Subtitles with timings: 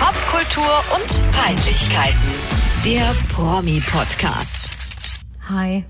[0.00, 2.16] Popkultur und Peinlichkeiten.
[2.84, 4.74] Der Promi-Podcast.
[5.48, 5.84] Hi,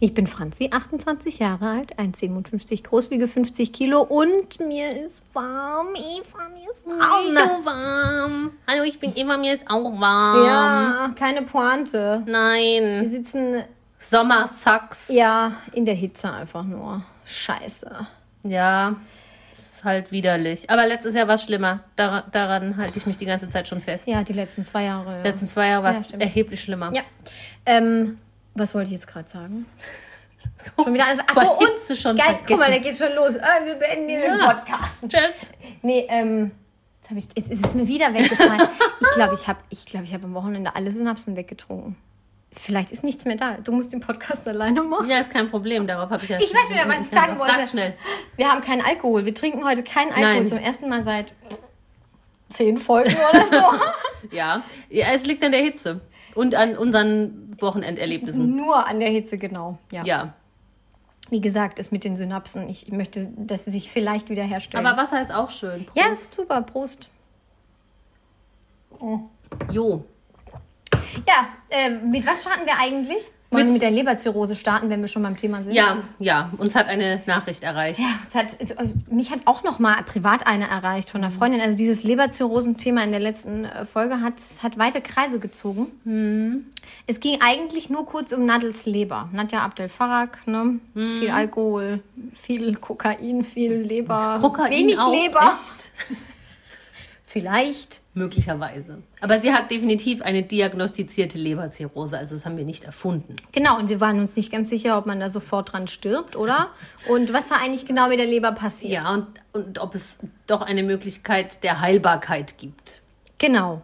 [0.00, 5.88] ich bin Franzi, 28 Jahre alt, 1,57 groß, wiege 50 Kilo und mir ist warm.
[5.94, 7.24] Eva, mir ist warm.
[7.24, 8.50] Nicht so warm.
[8.66, 10.44] Hallo, ich bin Eva, mir ist auch warm.
[10.44, 12.22] Ja, keine Pointe.
[12.24, 13.08] Wir Nein.
[13.08, 13.62] sitzen
[13.98, 15.08] Sommer sucks.
[15.08, 17.02] ja in der Hitze einfach nur.
[17.24, 18.06] Scheiße.
[18.42, 18.96] Ja,
[19.86, 20.68] halt widerlich.
[20.68, 21.80] Aber letztes Jahr war es schlimmer.
[21.96, 24.06] Dar daran halte ich mich die ganze Zeit schon fest.
[24.06, 25.16] Ja, die letzten zwei Jahre.
[25.16, 25.22] Ja.
[25.22, 26.22] Die letzten zwei Jahre war Ja, es stimmt.
[26.22, 26.92] erheblich schlimmer.
[26.94, 27.02] ja.
[27.64, 28.18] Ähm,
[28.54, 29.64] was wollte ich jetzt gerade sagen?
[30.82, 31.18] Schon wieder alles.
[31.20, 32.70] Achso, und schon geil, guck mal, vergessen.
[32.70, 33.34] der geht schon los.
[33.40, 34.54] Ah, wir beenden den Ja.
[34.54, 34.92] Podcast.
[35.08, 35.52] Tschüss.
[35.82, 36.50] Nee, ähm,
[37.10, 38.62] jetzt, ich, jetzt ist es mir wieder weggefallen.
[39.00, 41.96] ich glaube, ich habe ich glaub, ich hab am Wochenende alle Synapsen weggetrunken.
[42.58, 43.58] Vielleicht ist nichts mehr da.
[43.62, 45.08] Du musst den Podcast alleine machen.
[45.08, 45.86] Ja, ist kein Problem.
[45.86, 47.54] Darauf habe ich ja Ich weiß wieder, was ich sagen wollte.
[47.54, 47.94] Sag schnell.
[48.36, 49.24] Wir haben keinen Alkohol.
[49.24, 50.34] Wir trinken heute keinen Alkohol.
[50.34, 50.46] Nein.
[50.46, 51.32] Zum ersten Mal seit
[52.50, 53.78] zehn Folgen oder so.
[54.32, 54.62] Ja.
[54.90, 56.00] ja, es liegt an der Hitze.
[56.34, 58.56] Und an unseren Wochenenderlebnissen.
[58.56, 59.78] Nur an der Hitze, genau.
[59.92, 60.02] Ja.
[60.04, 60.34] Ja.
[61.30, 62.68] Wie gesagt, ist mit den Synapsen.
[62.68, 64.84] Ich möchte, dass sie sich vielleicht wieder herstellen.
[64.84, 65.84] Aber Wasser ist auch schön.
[65.86, 65.96] Prost.
[65.96, 66.60] ja, ist super.
[66.62, 67.08] Prost.
[69.70, 70.04] Jo.
[71.26, 73.22] Ja, ähm, mit was starten wir eigentlich?
[73.50, 75.72] Wollen Mit- mit der Leberzirrhose starten, wenn wir schon beim Thema sind?
[75.72, 76.50] Ja, ja.
[76.58, 78.00] Uns hat eine Nachricht erreicht.
[78.00, 78.74] Ja, hat, es,
[79.08, 81.60] mich hat auch noch mal privat eine erreicht von einer Freundin.
[81.60, 86.66] Also dieses Leberzirrhosen-Thema in der letzten äh, Folge hat, hat weite Kreise gezogen.
[87.06, 89.28] Es ging eigentlich nur kurz um Nadels Leber.
[89.32, 90.80] Nadja Abdel Farag, ne?
[90.94, 92.00] viel Alkohol,
[92.34, 95.52] viel Kokain, viel Leber, Kokain wenig auch, Leber.
[95.54, 95.92] Echt?
[97.36, 98.00] Vielleicht.
[98.14, 99.02] Möglicherweise.
[99.20, 103.36] Aber sie hat definitiv eine diagnostizierte Leberzirrhose, also das haben wir nicht erfunden.
[103.52, 106.70] Genau, und wir waren uns nicht ganz sicher, ob man da sofort dran stirbt, oder?
[107.10, 109.04] Und was da eigentlich genau mit der Leber passiert.
[109.04, 113.02] Ja, und, und ob es doch eine Möglichkeit der Heilbarkeit gibt.
[113.36, 113.82] Genau.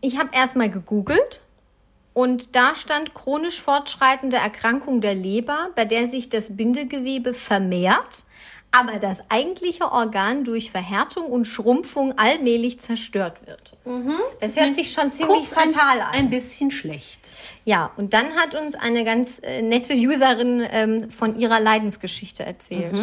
[0.00, 1.40] Ich habe erstmal gegoogelt
[2.12, 8.24] und da stand chronisch fortschreitende Erkrankung der Leber, bei der sich das Bindegewebe vermehrt,
[8.72, 13.76] aber das eigentliche Organ durch Verhärtung und Schrumpfung allmählich zerstört wird.
[14.40, 16.12] Das hört sich schon ziemlich fatal an.
[16.12, 17.34] Ein bisschen schlecht.
[17.64, 22.96] Ja, und dann hat uns eine ganz äh, nette Userin ähm, von ihrer Leidensgeschichte erzählt.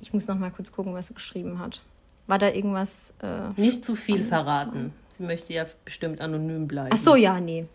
[0.00, 1.80] Ich muss noch mal kurz gucken, was sie geschrieben hat.
[2.26, 3.14] War da irgendwas?
[3.22, 4.92] Äh, Nicht zu viel verraten.
[5.10, 6.90] Sie möchte ja bestimmt anonym bleiben.
[6.92, 7.66] Ach so, ja, nee.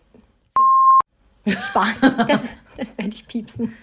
[1.47, 2.01] Spaß.
[2.27, 2.41] Das,
[2.77, 3.73] das werde ich piepsen.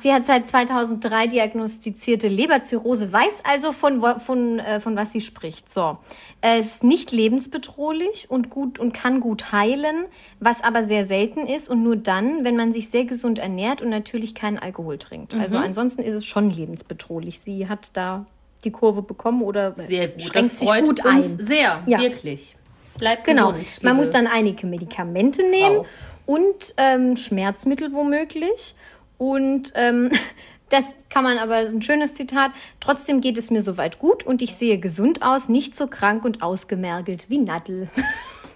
[0.00, 5.72] Sie hat seit 2003 diagnostizierte Leberzirrhose, weiß also von, von, äh, von was sie spricht.
[5.72, 5.98] So.
[6.40, 10.04] Es ist nicht lebensbedrohlich und gut und kann gut heilen,
[10.40, 13.88] was aber sehr selten ist und nur dann, wenn man sich sehr gesund ernährt und
[13.90, 15.34] natürlich keinen Alkohol trinkt.
[15.34, 17.40] Also ansonsten ist es schon lebensbedrohlich.
[17.40, 18.26] Sie hat da
[18.64, 20.22] die Kurve bekommen oder Sehr gut.
[20.22, 21.44] schränkt Das sich freut gut uns ein.
[21.46, 21.82] sehr.
[21.86, 21.98] Ja.
[22.00, 22.56] Wirklich.
[22.98, 23.48] Bleibt Genau.
[23.52, 23.82] gesund.
[23.82, 25.86] Man muss dann einige Medikamente nehmen Frau.
[26.26, 28.74] und ähm, Schmerzmittel womöglich.
[29.18, 30.10] Und ähm,
[30.70, 32.50] das kann man aber, das ist ein schönes Zitat.
[32.80, 36.42] Trotzdem geht es mir soweit gut und ich sehe gesund aus, nicht so krank und
[36.42, 37.88] ausgemergelt wie Nadel.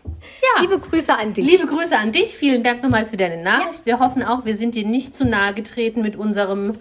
[0.03, 0.63] Ja.
[0.63, 1.45] Liebe Grüße an dich.
[1.45, 2.35] Liebe Grüße an dich.
[2.35, 3.85] Vielen Dank nochmal für deine Nachricht.
[3.85, 6.73] Wir hoffen auch, wir sind dir nicht zu nahe getreten mit unserem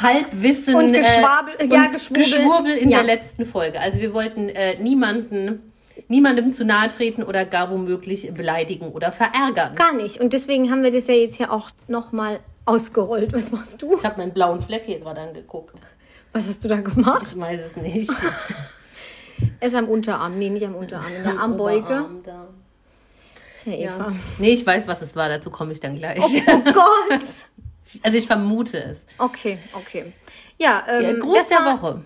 [0.00, 2.22] Halbwissen Und Geschwabel- äh, ja, und Geschwurbel.
[2.24, 2.98] Geschwurbel in Ja.
[2.98, 3.78] der letzten Folge.
[3.78, 5.70] Also wir wollten äh, niemanden,
[6.08, 9.74] niemandem zu nahe treten oder gar womöglich beleidigen oder verärgern.
[9.74, 10.18] Gar nicht.
[10.18, 13.32] Und deswegen haben wir das ja jetzt hier auch nochmal ausgerollt.
[13.32, 13.94] Was machst du?
[13.94, 15.80] Ich habe meinen blauen Fleck hier gerade angeguckt.
[16.32, 17.22] Was hast du da gemacht?
[17.32, 18.10] Ich weiß es nicht.
[19.60, 20.38] Er ist am Unterarm.
[20.38, 21.14] Nee, nicht am Unterarm.
[21.14, 21.84] In der Armbeuge.
[21.84, 22.46] Oberarm da.
[23.66, 23.96] Ja, Eva.
[24.08, 24.12] Ja.
[24.38, 25.28] Nee, ich weiß, was es war.
[25.28, 26.18] Dazu komme ich dann gleich.
[26.24, 27.20] Oh Gott.
[28.02, 29.04] Also ich vermute es.
[29.18, 30.12] Okay, okay.
[30.56, 32.00] Ja, ähm, Ja, Gruß der war, Woche.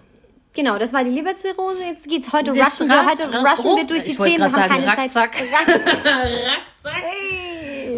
[0.55, 1.85] Genau, das war die Leberzirrhose.
[1.85, 4.53] Jetzt geht's heute Jetzt rushen wir, heute rushen wir durch die Themen.
[4.53, 5.29] Grad haben sagen, keine Zeit.
[5.31, 5.37] rackzack.
[5.53, 6.15] Rack- Rackzack.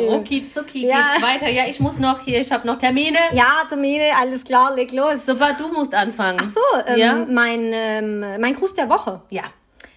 [0.00, 1.12] Rucki zucki Ja.
[1.14, 1.48] geht's weiter.
[1.48, 3.19] Ja, ich muss noch hier, ich habe noch Termine.
[3.32, 5.26] Ja, Termine, alles klar, leg los.
[5.26, 6.38] Super, du musst anfangen.
[6.42, 7.26] Ach so, ähm, Ja?
[7.28, 9.22] mein, ähm, mein Gruß der Woche.
[9.31, 9.42] Ja.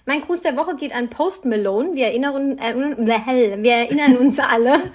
[0.06, 1.96] Mein Gruß der Woche geht an Post Malone.
[1.96, 2.76] Wir erinnern, äh,
[3.64, 4.92] wir erinnern uns alle.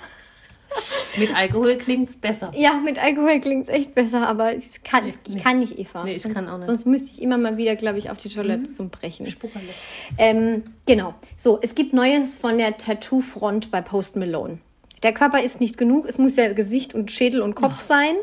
[1.16, 2.52] Mit Alkohol klingt's besser.
[2.54, 6.04] Ja, mit Alkohol klingt's echt besser, aber ich kann, ich, ich kann nicht, Eva.
[6.04, 6.66] Nee, ich sonst, kann auch nicht.
[6.68, 9.26] Sonst müsste ich immer mal wieder, glaube ich, auf die Toilette zum Brechen.
[9.26, 9.82] Spuckerles.
[10.16, 11.14] Ähm, genau.
[11.36, 14.58] So, es gibt Neues von der Tattoo-Front bei Post Malone.
[15.02, 16.06] Der Körper ist nicht genug.
[16.06, 18.16] Es muss ja Gesicht und Schädel und Kopf sein.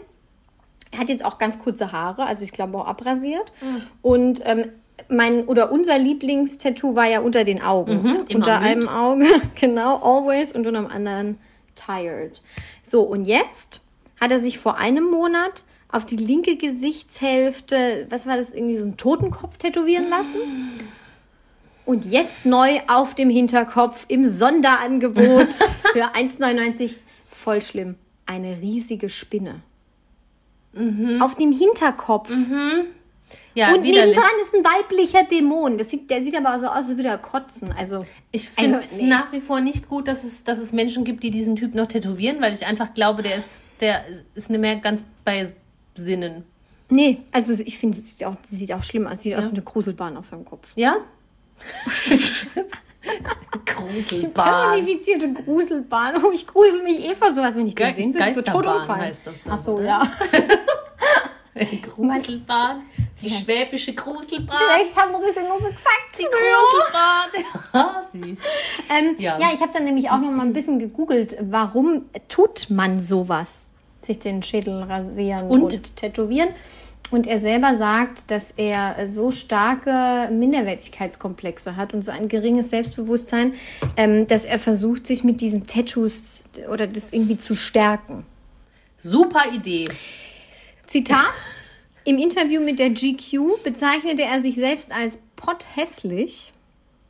[0.91, 3.51] Er hat jetzt auch ganz kurze Haare, also ich glaube auch abrasiert.
[4.01, 4.71] Und ähm,
[5.09, 8.01] mein oder unser Lieblingstattoo war ja unter den Augen.
[8.03, 9.25] Mhm, unter einem Auge,
[9.59, 11.37] genau, always und unter dem anderen
[11.75, 12.41] tired.
[12.83, 13.81] So, und jetzt
[14.19, 18.83] hat er sich vor einem Monat auf die linke Gesichtshälfte, was war das, irgendwie so
[18.83, 20.37] einen Totenkopf tätowieren lassen.
[21.87, 25.53] Und jetzt neu auf dem Hinterkopf im Sonderangebot
[25.93, 26.95] für 1,99.
[27.31, 27.95] Voll schlimm.
[28.25, 29.61] Eine riesige Spinne.
[31.21, 32.29] Auf dem Hinterkopf.
[33.55, 34.15] Ja, Und widerlich.
[34.15, 35.77] nebendran ist ein weiblicher Dämon.
[35.79, 37.71] Das sieht, der sieht aber so aus, als würde er kotzen.
[37.75, 39.07] Also, Ich finde Also, es nee.
[39.07, 41.87] nach wie vor nicht gut, dass es, dass es Menschen gibt, die diesen Typ noch
[41.87, 44.03] tätowieren, weil ich einfach glaube, der ist, der
[44.35, 45.51] ist nicht mehr ganz bei
[45.95, 46.43] Sinnen.
[46.89, 49.23] nee, also ich finde, es sieht auch, sieht auch schlimm aus.
[49.23, 49.49] Sieht aus Ja.
[49.51, 50.67] wie eine Gruselbahn auf seinem Kopf.
[50.75, 50.97] Ja?
[52.09, 54.71] Die Gruselbahn.
[54.71, 56.23] personifizierte Gruselbahn.
[56.23, 59.21] Oh, ich grusel mich eh vor sowas, wenn ich den Ge- sehen tot Geisterbahn heißt
[59.25, 59.83] das dann, Ach so, oder?
[59.85, 60.11] ja.
[61.95, 62.83] Gruselbahn.
[63.21, 64.57] Die schwäbische Gruselbahn.
[64.57, 66.17] Vielleicht haben wir das ja nur so gesagt.
[66.19, 67.63] Die Gruselbahn.
[67.73, 68.39] Ah, Süß.
[68.89, 69.37] Ähm, ja.
[69.39, 69.49] Ja.
[69.53, 73.69] ich habe dann nämlich auch noch mal ein bisschen gegoogelt, warum tut man sowas?
[74.01, 75.95] Sich den Schädel rasieren und, Und?
[75.97, 76.49] tätowieren.
[77.09, 83.53] Und er selber sagt, dass er so starke Minderwertigkeitskomplexe hat und so ein geringes Selbstbewusstsein,
[83.95, 88.25] ähm, dass er versucht, sich mit diesen Tattoos oder das irgendwie zu stärken.
[88.97, 89.85] Super Idee.
[90.87, 91.33] Zitat.
[92.03, 96.53] Im Interview mit der GQ bezeichnete er sich selbst als potthässlich.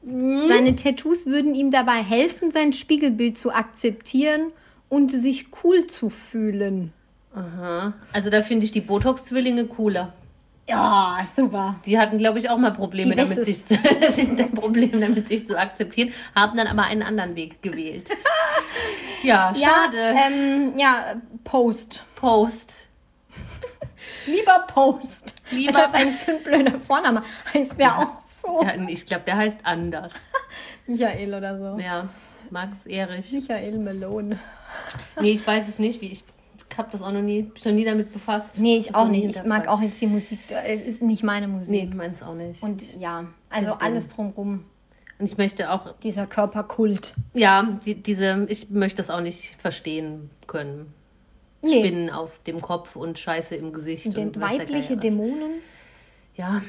[0.04, 4.52] Seine Tattoos würden ihm dabei helfen, sein Spiegelbild zu akzeptieren
[4.90, 6.94] und sich cool zu fühlen.
[7.38, 7.94] Aha.
[8.14, 10.14] Also da finde ich die Botox-Zwillinge cooler.
[10.70, 11.76] Ja, super.
[11.86, 13.64] Die hatten, glaube ich, auch mal Probleme damit, sich,
[14.18, 18.10] ein Problem damit, sich zu akzeptieren, haben dann aber einen anderen Weg gewählt.
[19.24, 19.98] Ja, schade.
[19.98, 22.04] Ja, ähm, ja, Post.
[22.16, 22.88] Post.
[24.28, 25.34] Lieber Post.
[25.50, 25.96] Lieber- Das ist
[26.30, 27.24] ein blöder Vorname.
[27.52, 28.62] Heißt der auch so?
[28.62, 30.14] Ja, ich glaube, der heißt anders.
[30.86, 31.82] Michael oder so.
[31.82, 32.08] Ja,
[32.52, 33.32] Max Erich.
[33.32, 34.38] Michael Malone.
[35.20, 36.00] Nee, ich weiß es nicht.
[36.02, 36.24] Wie ich
[36.78, 38.60] habe das auch noch nie, noch nie damit befasst.
[38.60, 39.36] Nee, ich Das auch nicht.
[39.38, 40.40] Ich mag auch jetzt die Musik.
[40.66, 41.70] Es ist nicht meine Musik.
[41.70, 42.62] Nee, meins auch nicht.
[42.64, 44.66] Und, Und ja, also alles drumrum.
[45.20, 47.14] ich möchte auch, Dieser Körperkult.
[47.34, 50.94] ja, die, diese, ich möchte das auch nicht verstehen können.
[51.64, 51.80] Nee.
[51.80, 54.16] Spinnen auf dem Kopf und Scheiße im Gesicht.
[54.16, 54.96] Dem und weibliche.
[54.96, 55.62] Dämonen.
[56.36, 56.62] Ja.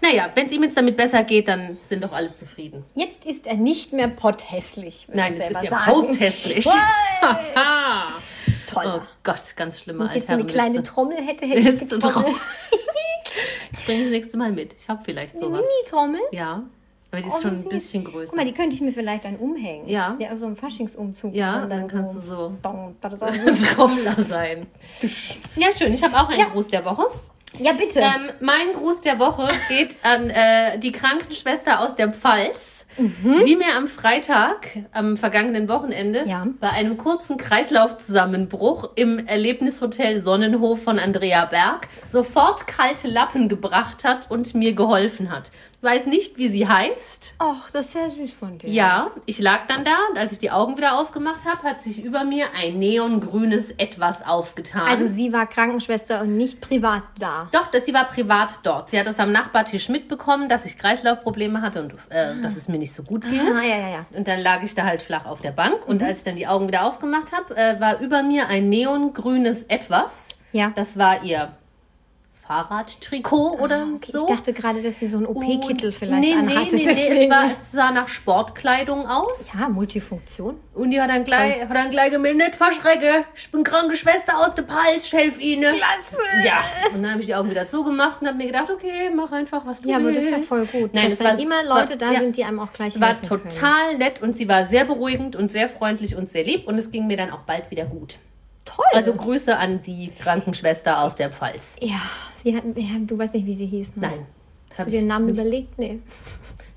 [0.00, 2.84] Naja, wenn es ihm jetzt damit besser geht, dann sind doch alle zufrieden.
[2.94, 5.08] Jetzt ist er nicht mehr potthässlich.
[5.12, 6.66] Nein, jetzt ist er posthässlich.
[8.74, 8.82] Haha.
[8.82, 9.00] Toll.
[9.02, 10.82] oh Gott, ganz schlimme Wenn ich jetzt so eine kleine.
[10.82, 11.98] Trommel hätte, hätte ich eine.
[12.00, 12.32] Trommel.
[13.72, 14.74] Das bringe ich das nächste Mal mit.
[14.78, 15.60] Ich habe vielleicht sowas.
[15.60, 16.20] Mini-Trommel?
[16.32, 16.62] Ja,
[17.10, 18.26] aber die Oh, ist schon wie ein bisschen größer.
[18.30, 19.88] Guck mal, die könnte ich mir vielleicht dann umhängen.
[19.88, 20.16] Ja.
[20.18, 21.34] Ja, so ein Faschingsumzug.
[21.34, 24.66] Ja, Und dann kannst du so- ist auch- Trommler sein.
[25.56, 25.92] Ja, schön.
[25.92, 26.46] Ich habe auch einen Ja.
[26.46, 27.06] Gruß der Woche.
[27.60, 28.00] Ja, bitte.
[28.00, 33.76] Ähm, mein Gruß der Woche geht an äh, die Krankenschwester aus der Pfalz, die mir
[33.76, 36.46] am Freitag, am vergangenen Wochenende, Ja.
[36.60, 44.30] bei einem kurzen Kreislaufzusammenbruch im Erlebnishotel Sonnenhof von Andrea Berg sofort kalte Lappen gebracht hat
[44.30, 45.50] und mir geholfen hat.
[45.80, 47.36] Weiß nicht, wie sie heißt.
[47.38, 48.68] Ach, das ist sehr süß von dir.
[48.68, 52.04] Ja, ich lag dann da und als ich die Augen wieder aufgemacht habe, hat sich
[52.04, 54.88] über mir ein neongrünes Etwas aufgetan.
[54.88, 57.48] Also sie war Krankenschwester und nicht privat da.
[57.52, 58.90] Doch, das, sie war privat dort.
[58.90, 62.78] Sie hat das am Nachbartisch mitbekommen, dass ich Kreislaufprobleme hatte und äh, dass es mir
[62.78, 63.40] nicht so gut ging.
[63.40, 64.06] Ah, ja, ja, ja.
[64.10, 65.86] Und dann lag ich da halt flach auf der Bank.
[65.86, 65.90] Mhm.
[65.92, 69.62] Und als ich dann die Augen wieder aufgemacht habe, äh, war über mir ein neongrünes
[69.62, 70.30] Etwas.
[70.50, 70.72] Ja.
[70.74, 71.52] Das war ihr
[72.48, 74.28] Fahrradtrikot oder Ah, Okay, so.
[74.28, 76.76] Ich dachte gerade, dass sie so einen OP-Kittel vielleicht nee, nee, anhatte.
[76.76, 77.30] nee, nee, es, deswegen.
[77.30, 79.52] war, es sah nach Sportkleidung aus.
[79.58, 80.58] ja, Multifunktion.
[80.74, 84.38] Und die hat dann gleich, hat dann gleich gemeint, nicht verschrecke, ich bin kranke Schwester
[84.38, 85.74] aus der Palz, ich helfe Ihnen.
[85.74, 86.22] Klasse!
[86.44, 86.60] Ja,
[86.94, 89.66] und dann habe ich die Augen wieder zugemacht und habe mir gedacht, okay, mach einfach,
[89.66, 90.18] was du Ja, aber willst.
[90.18, 90.94] das ist ja voll gut.
[90.94, 92.94] Nein, dass es war immer es war- Leute da ja, sind, die einem auch gleich
[92.94, 93.48] Es war helfen können.
[93.48, 96.90] total nett und sie war sehr beruhigend und sehr freundlich und sehr lieb und es
[96.90, 98.16] ging mir dann auch bald wieder gut.
[98.78, 98.86] Toll.
[98.94, 101.76] Also Grüße an Sie, Krankenschwester aus der Pfalz.
[101.80, 102.00] ja,
[102.42, 103.88] wir hatten, ja, du weißt nicht, wie sie hieß.
[103.96, 104.02] Ne?
[104.08, 104.26] Nein.
[104.76, 105.78] Hast du den Namen nicht- überlegt?
[105.78, 105.98] Nee,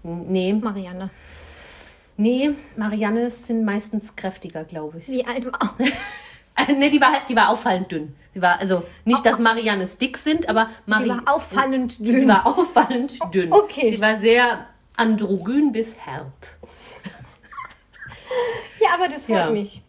[0.03, 1.11] Nee, Marianne.
[2.17, 5.07] nee, Marianne sind meistens kräftiger, glaube ich.
[5.09, 5.75] Wie alt war
[6.75, 8.15] nee, die war, halt- die war auffallend dünn.
[8.33, 12.19] Sie war, also nicht, dass Mariannes dick sind, aber Mari Sie war auffallend dünn.
[12.21, 13.51] Sie war auffallend dünn.
[13.53, 13.91] okay.
[13.91, 14.65] Sie war sehr
[14.97, 16.31] androgyn bis herb.
[18.81, 19.49] Ja, aber das freut Ja.
[19.51, 19.81] mich.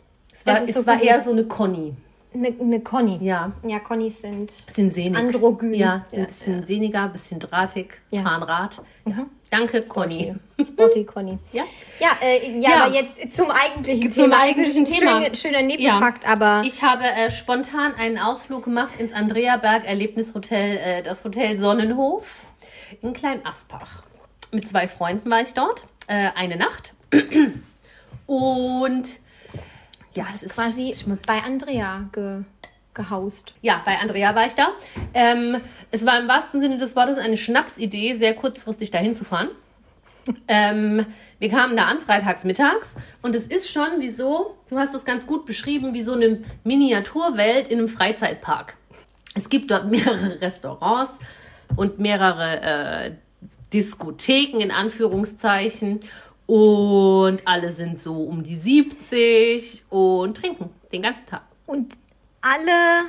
[0.44, 1.94] Es war, es so war eher so eine Conny.
[2.34, 3.18] Eine, eine Conny.
[3.20, 3.52] Ja.
[3.66, 4.50] Ja, Connys sind.
[4.50, 5.18] Sind sehnig.
[5.18, 5.75] Androgyn.
[5.75, 8.22] Ja, Ja, ein bisschen sehniger, ein bisschen drahtig, Ja.
[8.22, 8.80] fahren Rad.
[9.04, 9.26] Mhm.
[9.50, 10.34] Danke, Conny.
[10.64, 11.38] Sporty Conny.
[11.52, 11.64] Ja.
[12.00, 12.84] Ja, äh, ja, Ja.
[12.87, 14.40] aber jetzt zum eigentlichen Zum Thema.
[14.42, 15.20] eigentlichen ist ein Thema.
[15.22, 21.02] Schöner, schöner Nebenfakt, aber Ich habe äh, spontan einen Ausflug gemacht ins Andreaberg Erlebnishotel, äh,
[21.02, 22.40] das Hotel Sonnenhof
[23.02, 24.04] in Klein Aspach.
[24.52, 26.94] Mit zwei Freunden war ich dort, äh, eine Nacht.
[28.26, 29.18] Und
[30.14, 30.95] ja, es ist quasi
[31.26, 32.42] bei Andrea ge,
[32.95, 33.54] gehaust.
[33.62, 34.69] Ja, bei Andrea war ich da.
[35.14, 35.57] Ähm,
[35.90, 39.49] es war im wahrsten Sinne des Wortes eine Schnapsidee, sehr kurzfristig dahin zu fahren.
[40.47, 41.04] Ähm,
[41.40, 45.04] wir kamen da an, freitags mittags, und es ist schon wie so, du hast das
[45.04, 48.76] ganz gut beschrieben, wie so eine Miniaturwelt in einem Freizeitpark.
[49.35, 51.19] Es gibt dort mehrere Restaurants
[51.75, 53.14] und mehrere äh,
[53.73, 55.99] Diskotheken in Anführungszeichen
[56.46, 61.42] und alle sind so um die 70 und trinken den ganzen Tag.
[61.66, 61.94] Und
[62.40, 63.04] alle,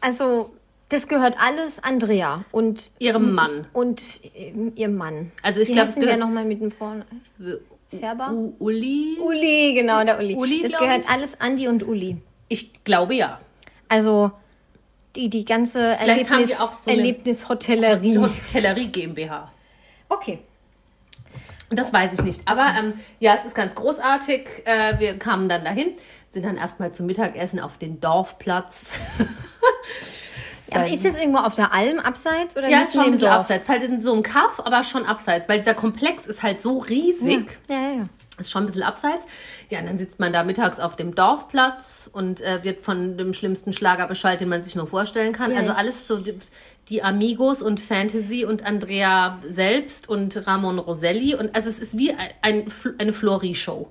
[0.00, 0.50] also
[0.88, 3.66] das gehört alles Andrea und Ihrem Mann.
[3.72, 4.02] und
[4.36, 5.32] ähm, ihrem Mann.
[5.42, 7.04] Also ich Wie glaub, es gehört- nochmal mit dem Vornamen?
[7.90, 8.30] Färber?
[8.32, 9.16] U Uli?
[9.22, 10.34] Uli, genau, der Uli.
[10.34, 11.08] Uli, das gehört ich.
[11.08, 12.16] alles Andi und Uli.
[12.48, 13.40] Ich glaube ja.
[13.88, 14.30] Also
[15.14, 18.18] die, die ganze Vielleicht haben die Erlebnis, auch so Erlebnishotellerie.
[18.18, 19.52] Hotellerie GmbH.
[20.08, 20.40] Okay.
[21.70, 22.42] Das weiß ich nicht.
[22.46, 24.46] Aber ähm, ja, es ist ganz großartig.
[24.64, 25.92] Äh, wir kamen dann dahin,
[26.28, 28.90] sind dann erstmal zum Mittagessen auf den Dorfplatz.
[30.70, 33.28] Ja, aber ist das irgendwo auf der Alm abseits oder ja, ist schon ein bisschen
[33.28, 33.40] Dorf?
[33.40, 33.68] abseits.
[33.68, 37.58] Halt in so einem Kaff, aber schon abseits, weil dieser Komplex ist halt so riesig.
[37.68, 38.08] Ja, ja, ja.
[38.38, 39.24] Ist schon ein bisschen abseits.
[39.70, 43.32] Ja, und dann sitzt man da mittags auf dem Dorfplatz und äh, wird von dem
[43.32, 45.52] schlimmsten Schlager beschallt, den man sich nur vorstellen kann.
[45.52, 46.38] Ja, also alles so die,
[46.88, 51.34] die Amigos und Fantasy und Andrea selbst und Ramon Roselli.
[51.34, 53.88] Und also es ist wie ein, ein, eine Flori-Show.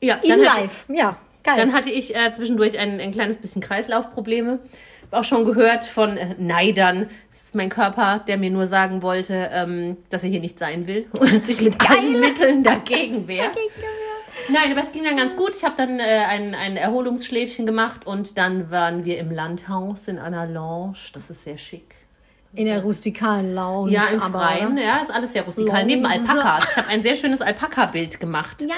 [0.00, 1.18] Ja, In live, ja.
[1.46, 1.54] Geil.
[1.56, 4.58] Dann hatte ich äh, zwischendurch ein, ein kleines bisschen Kreislaufprobleme.
[5.12, 7.08] Auch schon gehört von äh, Neidern.
[7.30, 10.86] Das ist mein Körper, der mir nur sagen wollte, ähm, dass er hier nicht sein
[10.86, 13.56] will und sich mit allen Mitteln dagegen wehrt.
[14.48, 15.54] Nein, aber es ging dann ganz gut.
[15.56, 20.18] Ich habe dann äh, ein, ein Erholungsschläfchen gemacht und dann waren wir im Landhaus in
[20.18, 20.96] einer Lounge.
[21.14, 21.94] Das ist sehr schick.
[22.54, 23.92] in der rustikalen Lounge.
[23.92, 24.76] Ja, im aber- Freien.
[24.78, 25.80] Ja, ist alles sehr rustikal.
[25.82, 25.86] Lounge.
[25.86, 26.70] Neben Alpakas.
[26.72, 28.62] Ich habe ein sehr schönes Alpaka-Bild gemacht.
[28.62, 28.74] Ja,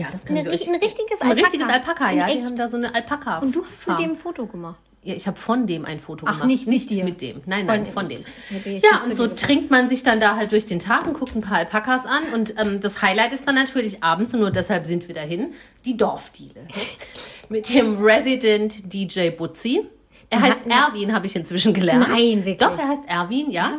[0.00, 1.40] Ja, das kann ein, ich ein richtiges Ein Alpaka.
[1.40, 2.26] richtiges Alpaka, ja.
[2.26, 4.78] Die haben da so eine alpaka Und du hast mit dem ein Foto gemacht.
[5.02, 6.46] Ja, ich habe von dem ein Foto Ach, gemacht.
[6.46, 7.04] nicht mit dir?
[7.04, 7.40] mit dem.
[7.46, 7.92] Nein, Von nein, dem.
[7.92, 8.20] von dem.
[8.50, 11.14] Ich Ja, nicht und so trinkt man sich dann da halt durch den Tag und
[11.14, 12.32] guckt ein paar Alpakas an.
[12.34, 15.52] Und ähm, das Highlight ist dann natürlich abends, und nur deshalb sind wir dahin,
[15.84, 16.66] die Dorfdiele.
[17.48, 19.86] mit dem Resident DJ Butzi.
[20.32, 22.06] Er heißt Erwin, habe ich inzwischen gelernt.
[22.08, 22.58] Nein, wirklich?
[22.58, 23.78] Doch, er heißt Erwin, ja.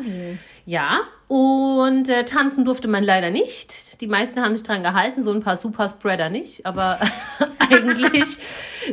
[0.65, 1.01] Ja,
[1.31, 4.01] und äh, tanzen durfte man leider nicht.
[4.01, 6.65] Die meisten haben sich dran gehalten, so ein paar Superspreader nicht.
[6.65, 6.99] Aber
[7.69, 8.37] eigentlich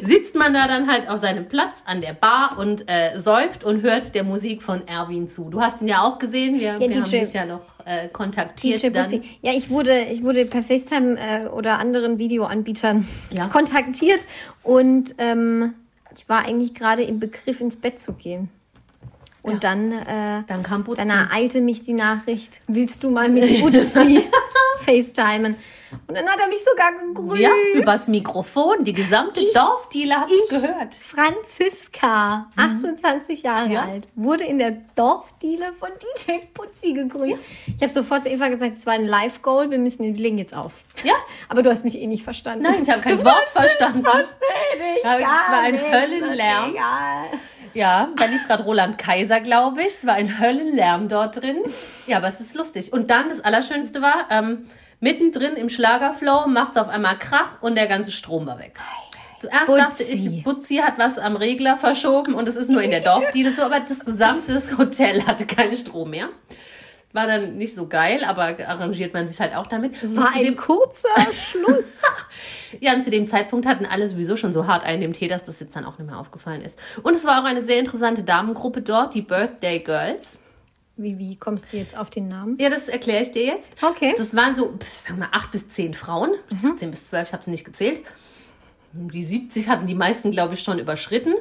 [0.02, 3.82] sitzt man da dann halt auf seinem Platz an der Bar und äh, säuft und
[3.82, 5.50] hört der Musik von Erwin zu.
[5.50, 8.90] Du hast ihn ja auch gesehen, wir, wir haben dich ja noch äh, kontaktiert DJ
[8.90, 9.10] dann.
[9.10, 9.22] Butzi.
[9.42, 13.48] Ja, ich wurde, ich wurde per FaceTime äh, oder anderen Videoanbietern Ja.
[13.52, 14.20] kontaktiert
[14.62, 15.74] und ähm,
[16.16, 18.48] ich war eigentlich gerade im Begriff ins Bett zu gehen.
[19.42, 20.98] Und dann, äh, Dann kam Butzi.
[20.98, 24.24] dann ereilte mich die Nachricht, willst du mal mit Butzi
[24.84, 25.56] FaceTimen?
[26.06, 27.40] Und dann hat er mich sogar gegrüßt.
[27.40, 28.84] Ja, übers Mikrofon.
[28.84, 30.94] Die gesamte Dorfdiele hat es gehört.
[31.02, 33.72] Franziska, 28 Jahre Mhm.
[33.72, 33.82] Ja.
[33.84, 35.88] alt, wurde in der Dorfdiele von
[36.26, 37.40] DJ Putzi gegrüßt.
[37.74, 40.54] Ich habe sofort zu Eva gesagt, es war ein Live-Goal, wir müssen, wir legen jetzt
[40.54, 40.72] auf.
[41.04, 41.14] Ja.
[41.48, 42.64] Aber du hast mich eh nicht verstanden.
[42.64, 44.04] Nein, ich habe kein Wort verstanden.
[44.04, 46.70] Verstehe Aber es war ein Höllenlärm.
[46.72, 47.40] Egal.
[47.74, 49.88] Ja, da lief gerade Roland Kaiser, glaube ich.
[49.88, 51.62] Es war ein Höllenlärm dort drin.
[52.06, 52.92] Ja, aber es ist lustig.
[52.92, 54.66] Und dann, das Allerschönste war, ähm,
[55.00, 58.78] mittendrin im Schlagerflow macht es auf einmal Krach und der ganze Strom war weg.
[59.40, 59.78] Zuerst Butzi.
[59.78, 63.52] dachte ich, Butzi hat was am Regler verschoben und es ist nur in der Dorfdiele
[63.52, 66.28] so, aber das gesamte Hotel hatte keinen Strom mehr.
[67.12, 70.02] War dann nicht so geil, aber arrangiert man sich halt auch damit.
[70.02, 71.84] Es war ein kurzer Schluss.
[72.80, 75.44] Ja, und zu dem Zeitpunkt hatten alle sowieso schon so hart einen im Tee, dass
[75.44, 76.78] das jetzt dann auch nicht mehr aufgefallen ist.
[77.02, 80.40] Und es war auch eine sehr interessante Damengruppe dort, die Birthday Girls.
[80.96, 82.56] Wie, wie kommst du jetzt auf den Namen?
[82.58, 83.72] Ja, das erkläre ich dir jetzt.
[83.82, 84.14] Okay.
[84.18, 86.32] Das waren so, sagen wir mal, acht bis zehn Frauen.
[86.76, 88.00] Zehn bis zwölf, ich habe sie nicht gezählt.
[88.92, 91.34] Die 70 hatten die meisten, glaube ich, schon überschritten.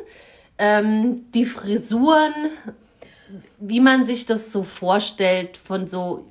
[0.59, 2.33] Ähm, die Frisuren,
[3.59, 6.25] wie man sich das so vorstellt, von so,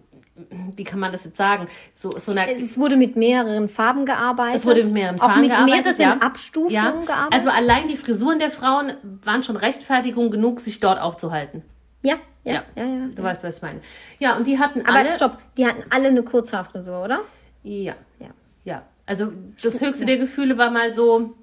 [0.76, 1.66] wie kann man das jetzt sagen?
[1.92, 4.56] So, so einer, Es wurde mit mehreren Farben gearbeitet.
[4.56, 6.26] Es wurde mit mehreren auch Farben mit gearbeitet, mehreren ja.
[6.26, 6.90] Abstufungen ja.
[6.90, 7.32] gearbeitet.
[7.32, 8.92] Also allein die Frisuren der Frauen
[9.24, 11.62] waren schon Rechtfertigung genug, sich dort aufzuhalten.
[12.02, 13.08] ja, ja, ja, ja.
[13.14, 13.80] Du weißt, was ich meine.
[14.20, 15.12] Ja, und die hatten Aber alle.
[15.12, 17.20] stopp, die hatten alle eine Kurzhaarfrisur, oder?
[17.64, 17.94] Ja.
[18.20, 18.28] Ja.
[18.64, 18.82] Ja.
[19.04, 21.34] Also das höchste der Gefühle war mal so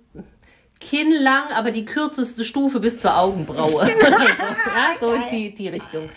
[0.84, 3.90] kinnlang, aber die kürzeste Stufe bis zur Augenbraue.
[4.76, 6.10] Ja, so die, die Richtung.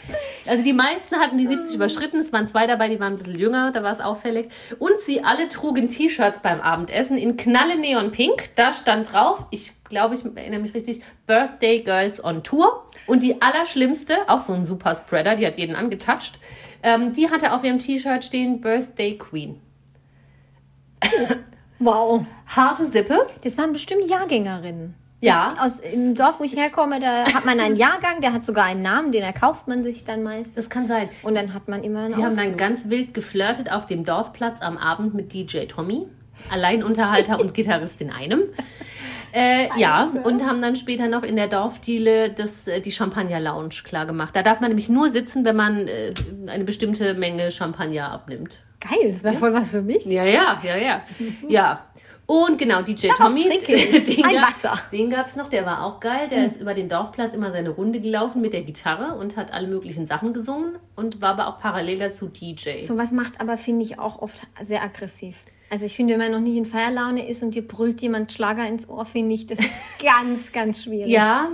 [0.47, 2.21] Also die meisten hatten die 70 überschritten.
[2.21, 4.49] Es waren zwei dabei, die waren ein bisschen jünger, da war es auffällig.
[4.79, 8.51] Und sie alle trugen T-Shirts beim Abendessen in Knalle Neon Pink.
[8.55, 12.87] Da stand drauf, ich glaube, ich erinnere mich richtig, Birthday Girls on Tour.
[13.07, 16.39] Und die allerschlimmste, auch so ein super Spreader, die hat jeden angetatscht,
[16.83, 19.61] ähm, die hatte auf ihrem T-Shirt stehen Birthday Queen.
[21.79, 22.25] Wow.
[22.47, 23.27] Harte Sippe.
[23.43, 24.95] Das waren bestimmt Jahrgängerinnen.
[25.21, 25.55] Ja.
[25.59, 28.83] Aus, Im Dorf, wo ich herkomme, da hat man einen Jahrgang, der hat sogar einen
[28.83, 30.57] Namen, den erkauft man sich dann meist.
[30.57, 31.09] Das kann sein.
[31.23, 32.59] Und dann hat man immer einen Sie haben dann Ausflug.
[32.59, 36.07] ganz wild geflirtet auf dem Dorfplatz am Abend mit DJ Tommy.
[36.51, 38.43] Alleinunterhalter und Gitarrist in einem.
[39.33, 43.75] Äh, ja, und haben dann später noch in der Dorfdiele das, äh, die Champagner Lounge
[43.85, 44.37] klar gemacht.
[44.37, 46.13] Da darf man nämlich nur sitzen, wenn man äh,
[46.47, 48.63] eine bestimmte Menge Champagner abnimmt.
[48.81, 50.05] Geil, das wäre voll was für mich.
[50.05, 51.03] Ja, ja, ja, ja.
[51.49, 51.87] Ja.
[52.29, 54.17] Und genau, DJ Tommy, trinke ich.
[54.17, 54.75] den, Ein gab- Wasser.
[54.91, 56.27] den gab es noch, der war auch geil.
[56.29, 59.69] Der ist über den Dorfplatz immer seine Runde gelaufen mit der Gitarre und hat alle
[59.69, 62.83] möglichen Sachen gesungen und war aber auch parallel dazu DJ.
[62.83, 65.37] Sowas macht aber, finde ich, auch oft sehr aggressiv.
[65.71, 68.67] Also ich finde, wenn man noch nicht in Feierlaune ist und dir brüllt jemand Schlager
[68.69, 69.59] ins Ohr, finde ich das
[70.03, 71.07] ganz, ganz schwierig.
[71.13, 71.51] Ja,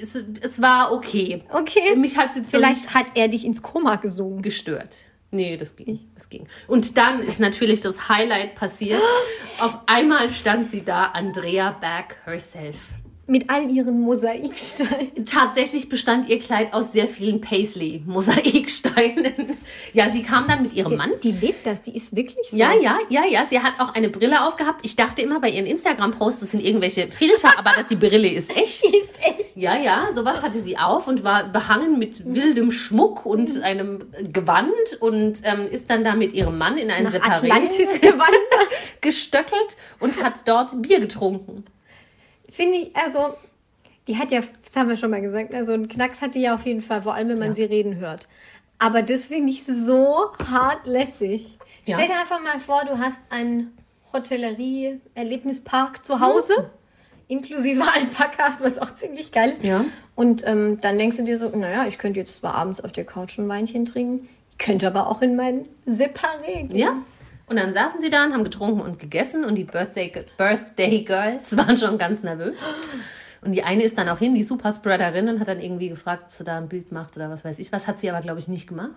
[0.00, 1.44] es, es war okay.
[1.52, 1.94] Okay.
[1.96, 4.42] Mich hat Vielleicht hat er dich ins Koma gesungen.
[4.42, 5.06] gestört.
[5.30, 6.00] Nee, das ging.
[6.14, 6.46] Das ging.
[6.66, 9.02] Und dann ist natürlich das Highlight passiert.
[9.60, 12.94] Auf einmal stand sie da, Andrea Berg herself.
[13.30, 15.24] Mit all ihren Mosaiksteinen.
[15.26, 19.56] Tatsächlich bestand ihr Kleid aus sehr vielen Paisley-Mosaiksteinen.
[19.92, 21.10] Ja, sie kam dann mit ihrem Mann.
[21.22, 22.56] Die lebt das, die ist wirklich so.
[22.56, 23.44] Ja, ja, ja, ja.
[23.44, 24.80] Sie hat auch eine Brille aufgehabt.
[24.84, 28.50] Ich dachte immer bei ihren Instagram-Posts, das sind irgendwelche Filter, aber das, die Brille ist
[28.56, 28.82] echt.
[28.84, 29.56] Die ist echt.
[29.56, 33.30] Ja, ja, sowas hatte sie auf und war behangen mit wildem Schmuck Mhm.
[33.30, 33.98] und einem
[34.32, 34.70] Gewand
[35.00, 38.28] und ähm, ist dann da mit ihrem Mann in ein Separé Atlantis gewandert.
[39.00, 41.64] gestöckelt und hat dort Bier getrunken.
[42.58, 43.36] Finde ich, also,
[44.08, 46.56] die hat ja, das haben wir schon mal gesagt, also einen Knacks hat die ja
[46.56, 48.26] auf jeden Fall, vor allem wenn man sie reden hört.
[48.80, 51.56] Aber das finde ich so hart lässig.
[51.84, 51.94] Ja.
[51.94, 53.78] Stell dir einfach mal vor, du hast einen
[54.12, 56.72] Hotellerie-Erlebnispark zu Hause,
[57.28, 59.62] inklusive Alpakas, was auch ziemlich geil ist.
[59.62, 59.84] Ja.
[60.16, 63.04] Und ähm, dann denkst du dir so, naja, ich könnte jetzt zwar abends auf der
[63.04, 66.74] Couch ein Weinchen trinken, könnte aber auch in mein Separé gehen.
[66.74, 66.96] Ja.
[67.48, 71.56] Und dann saßen sie da und haben getrunken und gegessen und die Birthday, Birthday Girls
[71.56, 72.54] waren schon ganz nervös.
[73.40, 76.32] Und die eine ist dann auch hin, die Superspreaderin, und hat dann irgendwie gefragt, ob
[76.32, 77.70] sie da ein Bild macht oder was weiß ich.
[77.70, 78.90] Was hat sie aber, glaube ich, nicht gemacht.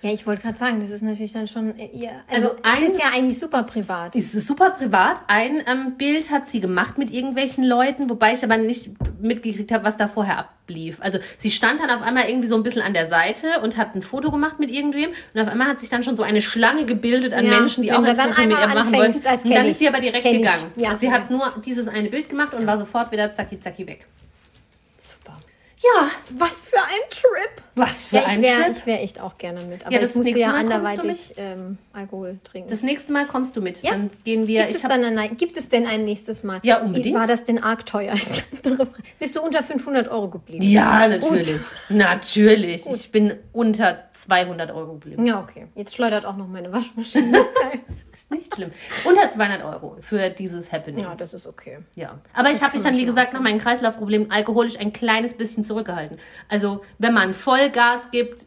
[0.00, 2.92] Ja, ich wollte gerade sagen, das ist natürlich dann schon, äh, ihr, Also also, ein-
[2.92, 4.14] ist ja eigentlich super privat.
[4.14, 5.20] Es ist super privat.
[5.26, 9.82] Ein ähm, Bild hat sie gemacht mit irgendwelchen Leuten, wobei ich aber nicht mitgekriegt habe,
[9.84, 10.98] was da vorher ablief.
[11.00, 13.94] Also sie stand dann auf einmal irgendwie so ein bisschen an der Seite und hat
[13.94, 16.84] ein Foto gemacht mit irgendwem und auf einmal hat sich dann schon so eine Schlange
[16.84, 19.18] gebildet an Ja, Menschen, die auch ein Foto mit ihr machen wollten.
[19.44, 20.72] Und dann ist sie aber direkt gegangen.
[20.76, 23.86] Ja, also sie hat nur dieses eine Bild gemacht und war sofort wieder zacki zacki
[23.86, 24.06] weg.
[25.82, 27.62] Ja, Was für ein Trip.
[27.74, 28.86] was für Ja, ich ein wäre Trip.
[28.86, 29.82] wär echt auch gerne mit.
[29.86, 32.68] Aber Ja, das ich musste nächste ja Mal kommst du anderweitig ähm, Alkohol trinken.
[32.68, 33.82] Das nächste Mal kommst du mit.
[33.82, 33.92] Ja.
[33.92, 34.64] Dann gehen wir.
[34.66, 36.60] gibt, es Ich ein, gibt es denn ein nächstes Mal?
[36.64, 37.16] Ja, unbedingt.
[37.16, 38.14] War das denn arg teuer?
[39.18, 40.62] Bist du unter 500 Euro geblieben?
[40.62, 41.54] ja, natürlich.
[41.88, 42.86] Natürlich.
[42.86, 45.24] Ich bin unter 200 Euro geblieben.
[45.24, 45.66] Ja, okay.
[45.74, 47.46] Jetzt schleudert auch noch meine Waschmaschine.
[48.12, 48.70] Ist nicht schlimm.
[49.04, 51.04] Unter 200 Euro für dieses Happening.
[51.04, 51.78] ja, das ist okay.
[51.94, 55.62] Ja, aber ich habe mich dann, wie gesagt, nach meinen Kreislaufproblemen alkoholisch ein kleines bisschen
[55.70, 56.18] zurückgehalten.
[56.48, 58.44] Also, wenn man Vollgas gibt,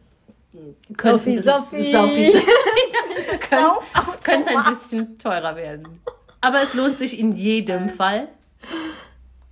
[0.96, 2.32] Sophie, Sophie, Sophie.
[2.32, 2.44] Sophie,
[3.50, 3.82] Sauf,
[4.22, 6.00] könnte es ein bisschen teurer werden.
[6.40, 8.28] Aber es lohnt sich in jedem Fall.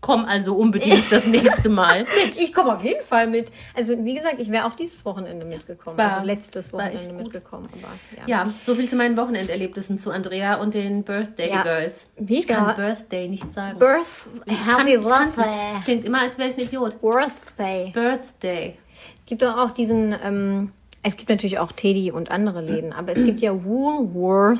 [0.02, 2.38] Komm also unbedingt das nächste Mal mit.
[2.38, 3.50] Ich komme auf jeden Fall mit.
[3.74, 5.96] Also, wie gesagt, ich wäre auch dieses Wochenende mitgekommen.
[5.96, 7.66] War- also, letztes Wochenende mitgekommen.
[7.72, 8.44] Aber, ja.
[8.44, 12.08] Ja, so viel zu meinen Wochenenderlebnissen zu Andrea und den Birthday Ja, Girls.
[12.18, 12.34] mega.
[12.34, 13.78] Ich kann Birthday nicht sagen.
[13.78, 14.06] Birth,
[14.46, 15.06] ich kann, Happy ich.
[15.06, 15.44] Birthday.
[15.78, 17.00] Es klingt immer, als wäre ich ein Idiot.
[17.00, 17.90] Birthday.
[17.94, 18.76] Birthday.
[19.20, 20.72] Es gibt doch auch diesen, ähm,
[21.04, 24.58] es gibt natürlich auch Teddy und andere Läden, aber es gibt ja Woolworth.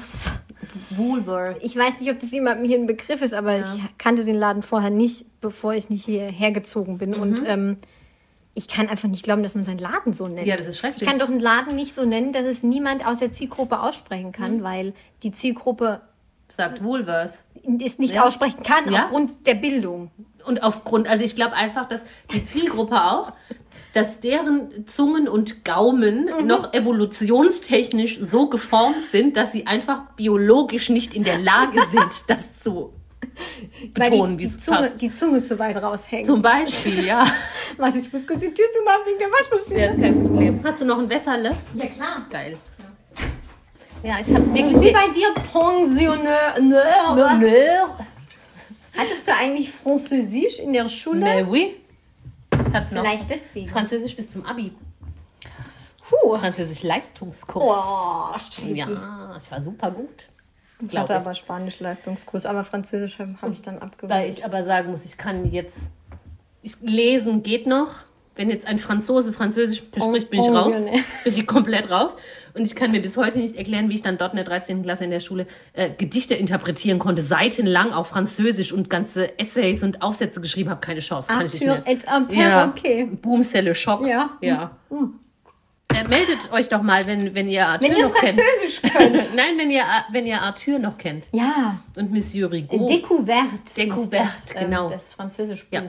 [0.91, 1.59] Woolworth.
[1.63, 3.67] Ich weiß nicht, ob das jemandem hier ein Begriff ist, aber ich
[3.99, 7.11] kannte den Laden vorher nicht, bevor ich nicht hierher gezogen bin.
[7.11, 7.21] Mhm.
[7.21, 7.77] Und ähm,
[8.55, 10.47] ich kann einfach nicht glauben, dass man seinen Laden so nennt.
[10.47, 11.03] Ja, das ist schrecklich.
[11.03, 14.33] Ich kann doch einen Laden nicht so nennen, dass es niemand aus der Zielgruppe aussprechen
[14.33, 14.63] kann, Mhm.
[14.63, 16.01] weil die Zielgruppe
[16.49, 17.45] Sagt Woolworth.
[17.83, 18.25] es nicht Ja.
[18.27, 19.05] aussprechen kann Ja.
[19.05, 20.11] aufgrund der Bildung.
[20.45, 23.33] Und aufgrund, also ich glaube einfach, dass die Zielgruppe auch,
[23.95, 26.47] dass deren Zungen und Gaumen Mhm.
[26.47, 32.61] noch evolutionstechnisch so geformt sind, dass sie einfach biologisch nicht in der Lage sind, das
[32.61, 32.93] zu
[33.95, 35.01] betonen, wie es passt.
[35.01, 36.27] die Zunge zu weit raushängt.
[36.27, 37.25] Zum Beispiel, ja.
[37.79, 39.81] Warte, ich muss kurz die Tür zumachen wegen der Waschmaschine.
[39.81, 40.61] Ja, ist kein Problem.
[40.65, 41.57] Hast du noch ein Wässerle?
[41.75, 42.27] Ja, klar.
[42.31, 42.57] Geil.
[44.03, 44.81] Ja, ich habe wirklich...
[44.81, 46.61] Wie bei dir Pensionnaire.
[46.61, 46.79] Nö.
[48.99, 51.21] Hattest du eigentlich Französisch in der Schule?
[51.21, 51.77] Mais oui.
[52.73, 53.69] Hatte noch Vielleicht deswegen.
[53.69, 54.73] Französisch bis zum Abi.
[56.09, 56.37] Puh.
[56.37, 57.65] Französisch Leistungskurs.
[57.65, 58.77] Oh, stimmt.
[58.77, 60.29] Ja, ich war super gut.
[60.89, 61.19] Ich hatte ich.
[61.21, 64.39] aber Spanisch-Leistungskurs, aber Französisch habe hab ich dann Weil abgewählt.
[64.39, 65.91] ich aber sagen muss, ich kann jetzt.
[66.63, 67.91] Ich, lesen geht noch.
[68.35, 70.65] Wenn jetzt ein Franzose Französisch spricht, bin ich raus.
[70.65, 71.05] Pensionnaire.
[71.25, 72.13] Bin ich komplett raus.
[72.55, 74.83] Und ich kann mir bis heute nicht erklären, wie ich dann dort in der 13.
[74.83, 80.03] Klasse in der Schule äh, Gedichte interpretieren konnte, seitenlang auf Französisch und ganze Essays und
[80.03, 80.81] Aufsätze geschrieben habe.
[80.81, 81.95] Keine Chance, kann ich nicht Arthur mehr.
[81.95, 83.23] et un Ja, perroquet.
[83.23, 84.07] Boomcelle Schock.
[84.07, 84.31] Ja.
[84.41, 84.77] ja.
[85.95, 88.41] Äh, meldet euch doch mal, wenn, wenn ihr Arthur Wenn ihr noch kennt.
[88.41, 89.35] Französisch könnt.
[89.35, 91.29] Nein, wenn ihr, wenn ihr Arthur noch kennt.
[91.33, 92.89] Ja, Und Monsieur Rigaud.
[92.91, 93.75] Découverte.
[93.77, 94.89] Découverte, ähm, genau.
[94.89, 95.73] Das französische Buch.
[95.73, 95.83] Ja.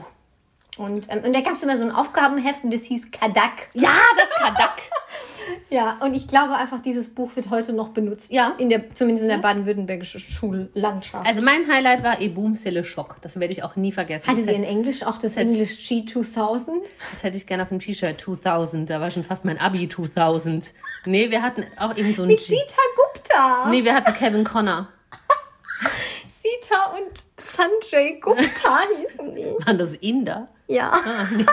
[0.76, 3.68] Und, ähm, und da gab es immer so ein Aufgabenheft und das hieß Kadak.
[3.74, 4.76] ja, das Kadak.
[5.70, 8.32] Ja, und ich glaube einfach, dieses Buch wird heute noch benutzt.
[8.32, 8.54] Ja.
[8.58, 11.26] In der, zumindest in der baden-württembergischen Schullandschaft.
[11.26, 13.16] Also mein Highlight war E Boomcelle Schock.
[13.22, 14.28] Das werde ich auch nie vergessen.
[14.28, 16.70] Hatte sie in Englisch auch das English G2000?
[17.10, 18.90] das hätte ich gerne auf dem T-Shirt 2000.
[18.90, 20.74] Da war schon fast mein Abi 2000.
[21.06, 22.56] Nee, wir hatten auch irgend so ein Mit G.
[22.96, 23.68] Gupta.
[23.70, 24.88] Nee, wir hatten Kevin Connor.
[26.44, 28.42] Sita und Sanjay Gupta
[29.00, 29.66] hießen die.
[29.66, 30.46] Waren das Inder?
[30.66, 31.00] Ja.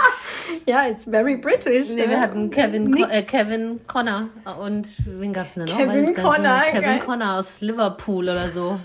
[0.66, 1.90] ja, it's very British.
[1.90, 2.20] Nee, wir ne?
[2.20, 4.28] hatten Kevin, Co äh, Kevin Connor.
[4.62, 5.78] Und wen gab es denn noch?
[5.78, 6.14] Kevin.
[6.14, 7.00] Connor, Kevin geil.
[7.00, 8.80] Connor aus Liverpool oder so.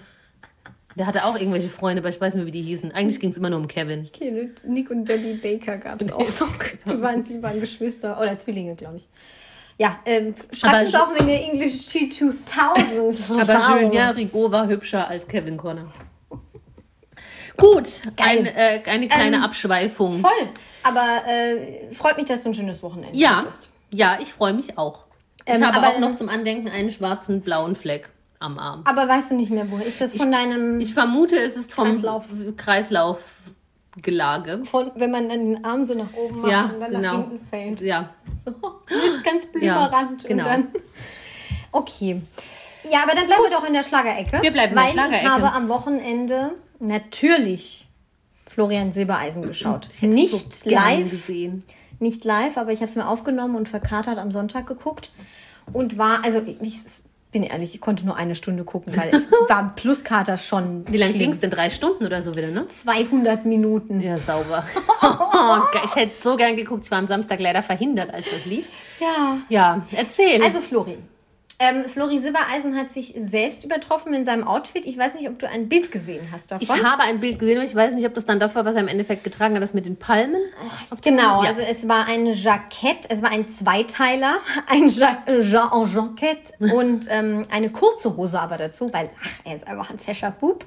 [0.95, 2.93] Der hatte auch irgendwelche Freunde, aber ich weiß nicht mehr, wie die hießen.
[2.93, 4.09] Eigentlich ging es immer nur um Kevin.
[4.15, 6.25] Okay, Nick und Debbie Baker gab es auch.
[6.87, 9.09] Die waren, die waren Geschwister oder Zwillinge, glaube ich.
[9.79, 13.81] Ja, ähm, schreibt Aber uns auch, wenn ihr English G2000 Aber Wow.
[13.83, 15.93] Julien Rigaud war hübscher als Kevin Connor.
[17.59, 20.21] Gut, ein, äh, eine kleine Ähm, Abschweifung.
[20.21, 20.31] Voll.
[20.83, 23.71] Aber äh, freut mich, dass du ein schönes Wochenende Ja, hattest.
[23.91, 25.07] ja, ich freue mich auch.
[25.47, 28.11] Ich Ähm, habe aber- auch noch zum Andenken einen schwarzen, blauen Fleck
[28.41, 28.83] am Arm.
[28.85, 29.79] Aber weißt du nicht mehr, wo?
[29.79, 32.03] Ist das von deinem, Ich vermute, es ist vom
[32.57, 33.19] Kreislauf.
[34.03, 34.65] Kreislaufgelage.
[34.67, 37.13] von, wenn man dann den Arm so nach oben macht Ja, und dann nach genau.
[37.29, 37.81] hinten fällt?
[37.81, 38.11] Ja,
[38.45, 40.23] So, du bist ganz blümerant.
[40.23, 40.45] Ja, genau.
[40.45, 40.69] Dann,
[41.73, 42.21] okay.
[42.91, 44.43] Ja, aber dann bleiben wir doch in der Schlagerecke.
[44.43, 45.25] Wir bleiben in der Schlagerecke.
[45.25, 47.89] ich habe am Wochenende natürlich
[48.49, 49.89] Florian Silbereisen geschaut.
[49.93, 51.65] ich Nicht so live, gesehen.
[51.99, 55.11] nicht live, aber ich habe es mir aufgenommen und verkatert am Sonntag geguckt
[55.73, 56.77] und war, also ich
[57.37, 60.87] bin ehrlich, ich konnte nur eine Stunde gucken, weil es war ein Pluskater schon.
[60.89, 61.51] Wie lange ging es denn?
[61.51, 62.67] Drei Stunden oder so wieder, ne?
[62.67, 64.01] 200 Minuten.
[64.01, 64.65] Ja, sauber.
[65.39, 66.87] Oh, ich hätte so gern geguckt.
[66.87, 68.67] Ich war am Samstag leider verhindert, als das lief.
[68.99, 69.39] Ja.
[69.51, 70.43] Ja, erzähl.
[70.43, 70.97] Also Flori.
[71.59, 74.85] Ähm, Flori Silbereisen hat sich selbst übertroffen in seinem Outfit.
[74.85, 76.63] Ich weiß nicht, ob du ein Bild gesehen hast davon.
[76.69, 78.75] ich habe ein Bild gesehen, aber ich weiß nicht, ob das dann das war, was
[78.75, 80.35] er im Endeffekt getragen hat, das mit den Palmen.
[80.91, 81.51] Dem- Genau, ja.
[81.51, 84.37] also es war ein Jackett, es war ein Zweiteiler,
[84.69, 89.67] ein ja ja Jackett und ähm, eine kurze Hose aber dazu, weil ach, er ist
[89.67, 90.65] einfach ein fescher Bub.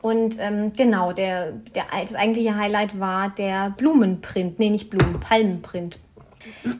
[0.00, 5.98] Und ähm, genau, der, der, das eigentliche Highlight war der Blumenprint, nee, nicht Blumen, Palmenprint.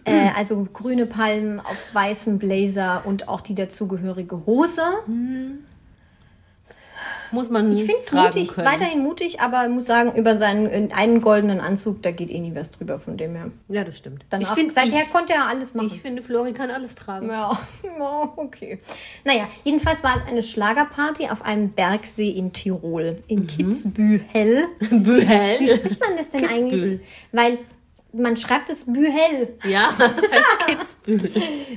[0.04, 4.82] Äh, also grüne Palmen auf weißem Blazer und auch die dazugehörige Hose.
[7.32, 8.66] Muss man Ich finde es mutig, können.
[8.66, 12.70] weiterhin mutig, aber muss sagen, über seinen einen goldenen Anzug, da geht eh nie was
[12.70, 13.50] drüber von dem her.
[13.68, 14.26] Ja, das stimmt.
[14.28, 15.86] Dann ich finde, seither ich, konnte er alles machen.
[15.86, 17.28] ich finde, Flori kann alles tragen.
[17.28, 17.58] Ja,
[17.98, 18.80] ja, okay.
[19.24, 24.20] Naja, jedenfalls war es eine Schlagerparty auf einem Bergsee in Tirol, in Kitzbühel.
[24.80, 25.68] Wie Bühel.
[25.76, 26.62] spricht man das denn Kitzbühel.
[26.64, 27.00] eigentlich?
[27.32, 27.58] Weil
[28.12, 31.32] man schreibt es Bühel Ja, das heißt Kitzbühel.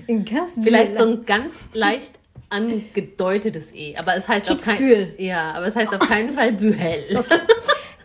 [0.07, 0.63] in Kitzbühel.
[0.63, 2.15] Vielleicht so ein ganz leicht
[2.49, 3.95] angedeutetes E.
[3.97, 7.23] Aber es heißt auf keinen Ja, aber es heißt auf keinen Fall Bühel.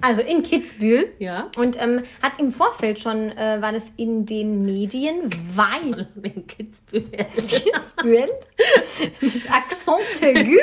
[0.03, 1.13] Also in Kitzbühel.
[1.19, 1.51] Ja.
[1.59, 7.05] Und ähm, hat im Vorfeld schon, äh, war das in den Medien, weil In Kitzbühel.
[7.37, 8.31] Kitzbühel
[9.21, 10.57] mit Accent aigu.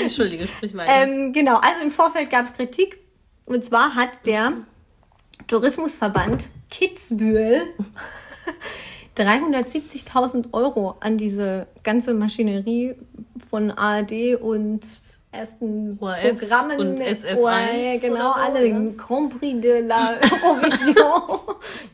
[0.00, 0.90] Entschuldige, sprich weiter.
[0.92, 2.98] Ähm, genau, also im Vorfeld gab es Kritik.
[3.44, 4.52] Und zwar hat der
[5.46, 7.62] Tourismusverband Kitzbühel
[9.16, 12.94] 370.000 Euro an diese ganze Maschinerie
[13.50, 14.80] von ARD und
[15.36, 18.80] ersten ORF Programmen und SF1 ORF, genau, so, alle ja.
[18.96, 21.40] Grand Prix de la Eurovision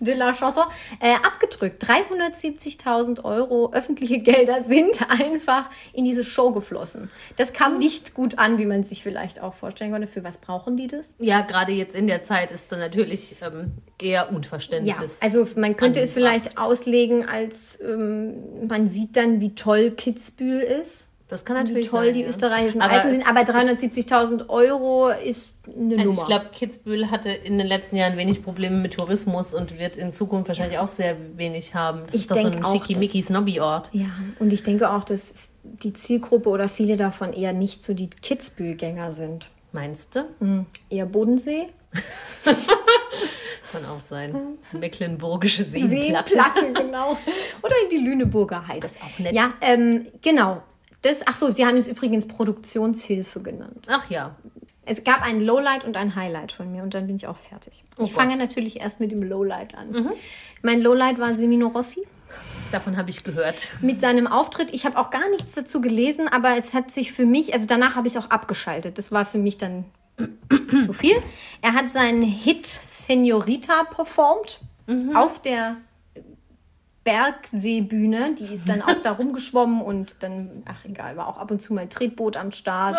[0.01, 0.65] de la Chanson
[1.01, 1.83] äh, abgedrückt.
[1.85, 7.11] 370.000 Euro öffentliche Gelder sind einfach in diese Show geflossen.
[7.37, 7.55] Das Hm.
[7.57, 10.07] kam nicht gut an, wie man sich vielleicht auch vorstellen konnte.
[10.09, 11.15] Für was brauchen die das?
[11.19, 14.89] ja, gerade jetzt in der Zeit ist dann natürlich ähm, eher Unverständnis.
[15.21, 16.35] Ja, also man könnte es angebracht.
[16.43, 21.05] vielleicht auslegen, als ähm, man sieht dann, wie toll Kitzbühel ist.
[21.33, 22.29] Das kann Wie natürlich toll sein, die ja.
[22.29, 26.23] österreichischen Aber Alpen sind, aber 370.000 Euro ist eine Also Nummer.
[26.23, 30.13] ich glaube, Kitzbühel hatte in den letzten Jahren wenig Probleme mit Tourismus und wird in
[30.13, 32.03] Zukunft wahrscheinlich auch sehr wenig haben.
[32.07, 33.91] Das Ich ist doch so ein auch, schickimicki Snobby-Ort.
[33.93, 34.07] Ja,
[34.39, 39.13] und ich denke auch, dass die Zielgruppe oder viele davon eher nicht so die Kitzbühelgänger
[39.13, 39.49] sind.
[39.73, 40.25] Meinst du?
[40.41, 41.69] Hm, Eher Bodensee,
[43.73, 44.35] Kann auch sein.
[44.73, 46.35] Mecklenburgische Seenplatte.
[46.35, 47.17] Seenplatte, genau.
[47.63, 48.81] Oder in die Lüneburger Heide.
[48.81, 49.35] Das ist auch nett.
[49.35, 50.63] Ja, ähm, genau.
[51.03, 53.87] Das, ach so, sie haben es übrigens Produktionshilfe genannt.
[53.89, 54.37] Ach ja.
[54.85, 57.85] Es gab ein Lowlight und ein Highlight von mir und dann bin ich auch fertig.
[57.99, 58.39] Oh ich fange Gott.
[58.41, 60.11] natürlich erst mit dem Lowlight an.
[60.63, 62.03] Mein Lowlight war Semino Rossi.
[62.73, 63.71] davon habe ich gehört.
[63.81, 64.73] mit seinem Auftritt.
[64.73, 67.95] Ich habe auch gar nichts dazu gelesen, aber es hat sich für mich, also danach
[67.95, 68.99] habe ich auch abgeschaltet.
[68.99, 69.85] Das war für mich dann
[70.85, 71.17] zu viel.
[71.63, 74.59] Er hat seinen Hit Senorita performt
[75.15, 75.77] auf der
[77.05, 78.35] Bergseebühne.
[78.35, 81.75] Die ist dann auch da rumgeschwommen und dann, ach egal, war auch ab und zu
[81.75, 82.97] mein Tretboot am Start.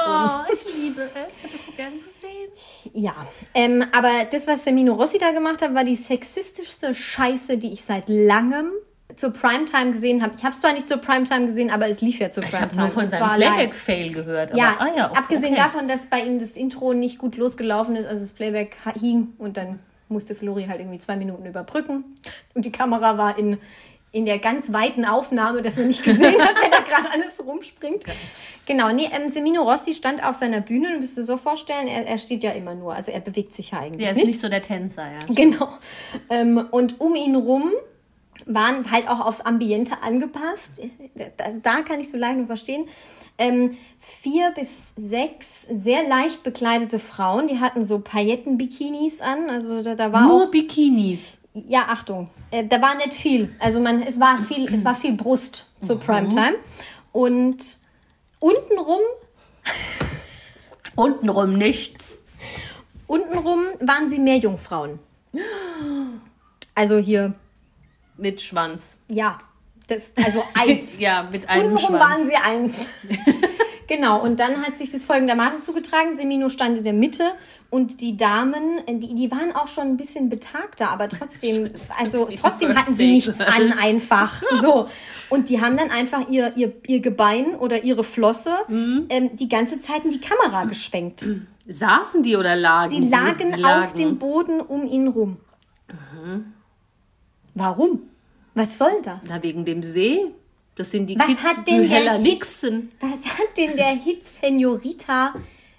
[0.48, 1.38] Und, ich liebe es.
[1.38, 2.52] Ich hätte das so gerne gesehen.
[2.94, 3.13] ja,
[3.54, 7.84] ähm, aber das, was Semino Rossi da gemacht hat, war die sexistischste Scheiße, die ich
[7.84, 8.72] seit langem
[9.16, 10.34] zur Primetime gesehen habe.
[10.38, 12.72] Ich habe es zwar nicht zur Primetime gesehen, aber es lief ja zur Ich Primetime.
[12.72, 13.36] habe nur von seinem.
[13.36, 14.52] Playback-Fail gehört.
[14.52, 15.62] Aber, Ja, ah, ja okay, abgesehen okay.
[15.62, 19.58] davon, dass bei ihm das Intro nicht gut losgelaufen ist, also das Playback hing und
[19.58, 22.04] dann musste Flori halt irgendwie zwei Minuten überbrücken
[22.54, 23.58] und die Kamera war in,
[24.13, 28.04] in der ganz weiten Aufnahme, dass man nicht gesehen hat, wenn da gerade alles rumspringt.
[28.67, 32.06] Genau, nee, ähm, Semino Rossi stand auf seiner Bühne, du musst dir so vorstellen, er,
[32.06, 34.28] er steht ja immer nur, also er bewegt sich ja eigentlich Der ist nicht.
[34.28, 35.19] nicht so der Tänzer, ja.
[35.36, 35.67] Genau.
[36.30, 37.71] Ähm, und um ihn rum
[38.45, 40.82] waren halt auch aufs Ambiente angepasst.
[41.15, 41.26] Da,
[41.62, 42.88] da kann ich so leicht nur verstehen.
[43.39, 49.49] Ähm, vier bis sechs sehr leicht bekleidete Frauen, die hatten so Pailletten-Bikinis an.
[49.49, 50.52] Also da, da war Nur auch.
[50.52, 51.39] Bikinis.
[51.54, 53.54] Ja, Achtung, äh, da war nicht viel.
[53.60, 56.56] Also man, es war viel, es war viel Brust zur Primetime.
[57.12, 57.78] Und
[58.39, 59.02] untenrum,
[60.96, 62.18] Untenrum nichts.
[63.08, 65.00] untenrum waren sie mehr Jungfrauen.
[66.76, 67.34] Also hier,
[68.18, 68.98] Mit Schwanz.
[69.08, 69.38] ja,
[69.88, 71.00] das, also eins.
[71.00, 72.12] Ja, mit einem Untenrum Schwanz.
[72.12, 72.74] waren sie eins.
[73.95, 76.15] genau, und dann hat sich das folgendermaßen zugetragen.
[76.17, 77.34] Semino stand in der Mitte
[77.69, 81.67] und die Damen, die, die waren auch schon ein bisschen betagter, aber trotzdem,
[81.99, 84.41] also trotzdem hatten sie nichts an einfach.
[84.62, 84.88] So.
[85.29, 89.06] Und die haben dann einfach ihr, ihr, ihr Gebein oder ihre Flosse Mhm.
[89.10, 91.25] ähm, die ganze Zeit in die Kamera geschwenkt.
[91.67, 95.38] Saßen die oder lagen Sie lagen, Sie auf dem Boden um ihn rum.
[97.56, 98.01] Warum?
[98.53, 99.21] Was soll das?
[99.27, 100.32] Na, wegen dem See.
[100.75, 102.91] Das sind die Was Kids hat denn Hit- Nixon.
[102.99, 105.36] Was hat denn der Hit Senorita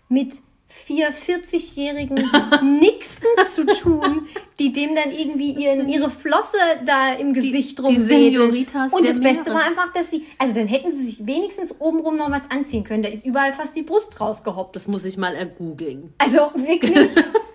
[0.08, 0.32] mit
[0.68, 2.16] vier 40-jährigen
[2.80, 4.26] Nixen zu tun,
[4.58, 8.32] die dem dann irgendwie ihren, ihre Flosse da im Gesicht die rumwedeln?
[8.52, 9.54] Senoritas Und das Beste Meere.
[9.54, 13.02] war einfach, dass sie, also dann hätten sie sich wenigstens obenrum noch was anziehen können.
[13.02, 14.74] Da ist überall fast die Brust rausgehoppt.
[14.76, 16.12] Das muss ich mal ergoogeln.
[16.18, 17.08] Also wirklich,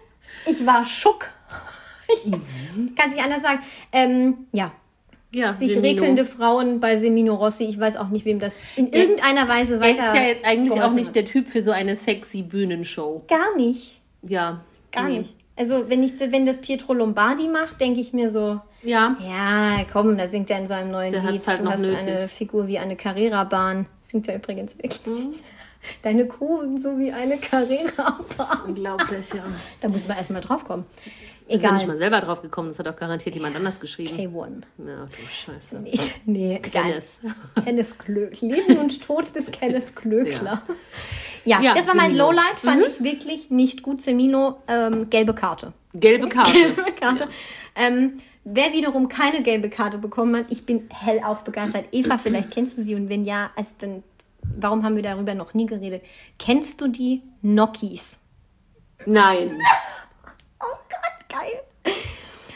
[0.45, 1.25] ich war schock.
[2.07, 2.31] Ich
[2.95, 3.59] kann sich anders sagen.
[3.91, 4.71] Ähm, ja,
[5.31, 5.87] Ja, sich Semino.
[6.01, 7.65] regelnde Frauen bei Semino Rossi.
[7.65, 10.07] Ich weiß auch nicht, wem das in irgendeiner Weise Er weiter.
[10.07, 13.23] ist ja jetzt eigentlich auch nicht der Typ für so eine sexy Bühnenshow.
[13.27, 13.99] Gar nicht.
[14.23, 14.61] Ja.
[14.91, 15.19] Gar nee.
[15.19, 15.35] nicht.
[15.55, 19.17] Also, wenn, ich, wenn das Pietro Lombardi macht, denke ich mir so, Ja.
[19.21, 21.31] ja, komm, da singt er in seinem neuen Der Lied.
[21.33, 22.07] hat's halt du noch hast nötig.
[22.07, 23.85] eine Figur wie eine Carrera-Bahn.
[24.07, 25.05] Singt er übrigens wirklich.
[25.05, 25.33] Mhm.
[26.01, 28.59] Deine Kuh so wie eine Carrera-Bahn.
[28.67, 29.43] Unglaublich, ja.
[29.81, 30.85] Da muss man erstmal drauf kommen.
[31.49, 31.73] Ist ja Egal.
[31.79, 34.15] nicht mal selber drauf gekommen, das hat auch garantiert jemand anders geschrieben.
[34.15, 34.61] K1.
[34.87, 35.79] Ja, du Scheiße.
[35.79, 36.83] Nee, nee egal.
[36.91, 37.05] Kenneth.
[37.65, 38.49] Kenneth Klöckler.
[38.49, 40.61] Leben und Tod des Kenneth Klöckler.
[41.45, 42.27] Ja, Ja, das war mein Semino.
[42.27, 42.59] Lowlight.
[42.61, 43.99] Fand ich wirklich nicht gut.
[44.01, 45.73] Semino, ähm, gelbe Karte.
[45.95, 46.51] Gelbe Karte.
[46.53, 47.27] gelbe Karte.
[47.75, 51.85] Ähm, wer wiederum keine gelbe Karte bekommen hat, ich bin hellauf begeistert.
[51.91, 54.03] Eva, vielleicht kennst du sie und wenn ja, also dann,
[54.55, 56.03] warum haben wir darüber noch nie geredet?
[56.37, 58.19] Kennst du die Nokis?
[59.07, 59.57] Nein.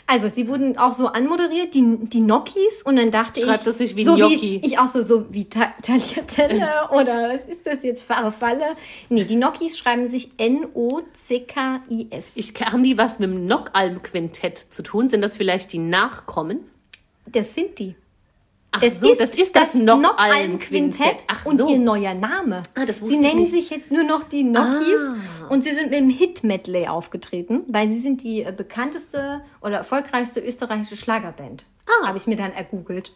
[0.05, 3.45] Also, sie wurden auch so anmoderiert, die, die Nokis, und dann dachte ich.
[3.45, 4.61] Schreibt es sich wie so Gnocchi?
[4.61, 8.03] Wie, ich auch so, so wie Ta Tagliatelle oder was ist das jetzt?
[8.03, 8.75] Farfalle?
[9.09, 10.77] Nee, die Nokis schreiben sich N-O-C-K-I-S.
[12.37, 15.09] Ich, haben die was mit dem Nockalm-Quintett zu tun?
[15.09, 16.59] Sind das vielleicht die Nachkommen?
[17.25, 17.95] Das sind die.
[18.75, 21.23] Ach so, das ist das, Nockalm-Quintett.
[21.27, 21.69] Ach und so.
[21.69, 22.63] ihr neuer Name.
[22.75, 23.51] Ah, das wusste sie ich nennen nicht.
[23.51, 25.47] sich jetzt nur noch die Nokis Ah.
[25.49, 30.39] und sie sind mit dem Hit-Medley aufgetreten, weil sie sind die äh, bekannteste oder erfolgreichste
[30.39, 31.65] österreichische Schlagerband.
[31.87, 32.07] Ah.
[32.07, 33.11] Habe ich mir dann ergoogelt.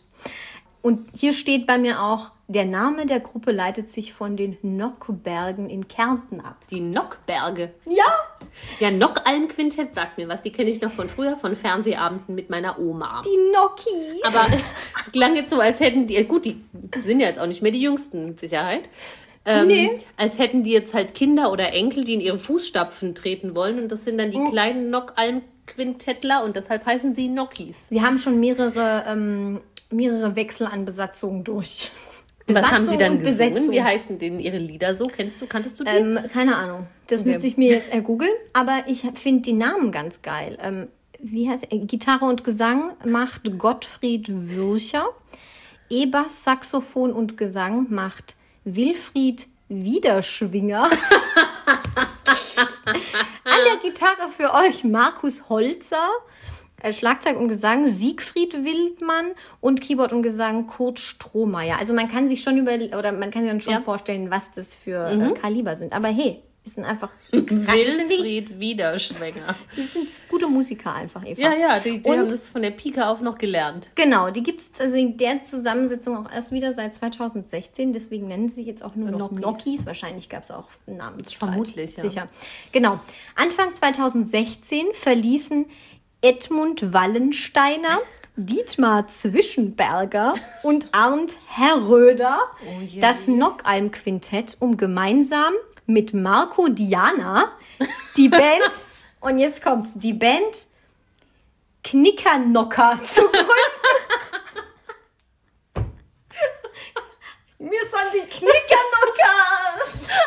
[0.82, 5.70] Und hier steht bei mir auch, der Name der Gruppe leitet sich von den Nockbergen
[5.70, 6.56] in Kärnten ab.
[6.72, 7.72] Die Nockberge.
[7.86, 8.06] Ja,
[8.80, 10.44] Ja, Nockalm-Quintett sagt mir was.
[10.44, 13.22] Die kenne ich noch von früher, von Fernsehabenden mit meiner Oma.
[13.26, 14.24] die Nokis.
[14.24, 14.46] Aber
[15.12, 16.64] klang jetzt so, als hätten die, gut, die
[17.04, 18.88] sind ja jetzt auch nicht mehr die Jüngsten mit Sicherheit.
[19.46, 19.98] Ähm, Nee.
[20.16, 23.78] Als hätten die jetzt halt Kinder oder Enkel, die in ihre Fußstapfen treten wollen.
[23.78, 24.50] Und das sind dann die Oh.
[24.52, 27.88] kleinen Nockalm-Quintettler und deshalb heißen sie Nokis.
[27.90, 31.92] Sie haben schon mehrere, ähm, mehrere Wechsel an Besatzungen durch.
[32.50, 33.72] Was haben sie Besatzung dann gesungen?
[33.72, 35.08] Wie heißen denn ihre Lieder so?
[35.08, 35.90] Kennst du, kanntest du die?
[35.92, 36.88] Ähm, keine Ahnung.
[37.08, 37.30] Das Okay.
[37.30, 38.32] müsste ich mir jetzt ergoogeln.
[38.54, 40.58] Aber ich finde die Namen ganz geil.
[40.62, 40.88] Ähm,
[41.20, 41.80] wie heißt er?
[41.80, 45.08] Gitarre und Gesang macht Gottfried Würcher.
[45.90, 50.90] E-Bass, Saxophon und Gesang macht Wilfried Wiederschwinger.
[53.44, 56.10] An der Gitarre für euch Markus Holzer.
[56.82, 61.78] Äh, Schlagzeug und Gesang Siegfried Wildmann und Keyboard und Gesang Kurt Strohmeier.
[61.80, 63.82] Also man kann sich schon über oder man kann sich dann schon Ja.
[63.82, 65.94] vorstellen, was das für äh, Kaliber sind.
[65.94, 69.56] Aber hey, die sind einfach Wilfried Wiederschwänger.
[69.78, 71.42] die sind gute Musiker einfach, Eva.
[71.42, 73.92] Ja, ja, die, die Und- haben das von der Pike auf noch gelernt.
[73.96, 77.94] Genau, die gibt es also in der Zusammensetzung auch erst wieder seit 2016.
[77.94, 79.32] Deswegen nennen sie sich jetzt auch nur noch.
[79.32, 79.86] Nokis.
[79.86, 81.50] Wahrscheinlich gab es auch einen Namensstreit.
[81.52, 82.04] Vermutlich, ja.
[82.04, 82.28] Sicher.
[82.74, 83.00] Genau.
[83.36, 85.66] Anfang 2016 verließen
[86.22, 88.00] Edmund Wallensteiner,
[88.36, 93.00] Dietmar Zwischenberger und Arndt Herröder Oh je.
[93.02, 95.54] das Nockalm-Quintett, um gemeinsam
[95.86, 97.52] mit Marco Diana
[98.16, 98.72] die Band,
[99.22, 100.68] und jetzt kommt's, die Band
[101.84, 103.48] Knickernocker zu gründen.
[107.60, 110.10] Wir sind die Knickernockers.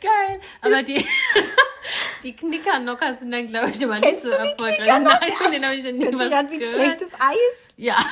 [0.00, 0.40] Geil.
[0.62, 1.04] Aber die,
[2.26, 4.86] die Knickernocker sind dann, glaube ich, immer nicht Kennst so du die erfolgreich.
[4.86, 5.04] Nein,
[5.52, 6.74] den habe ich noch nie was an wie gehört.
[6.74, 7.68] schlechtes Eis.
[7.76, 7.96] Ja.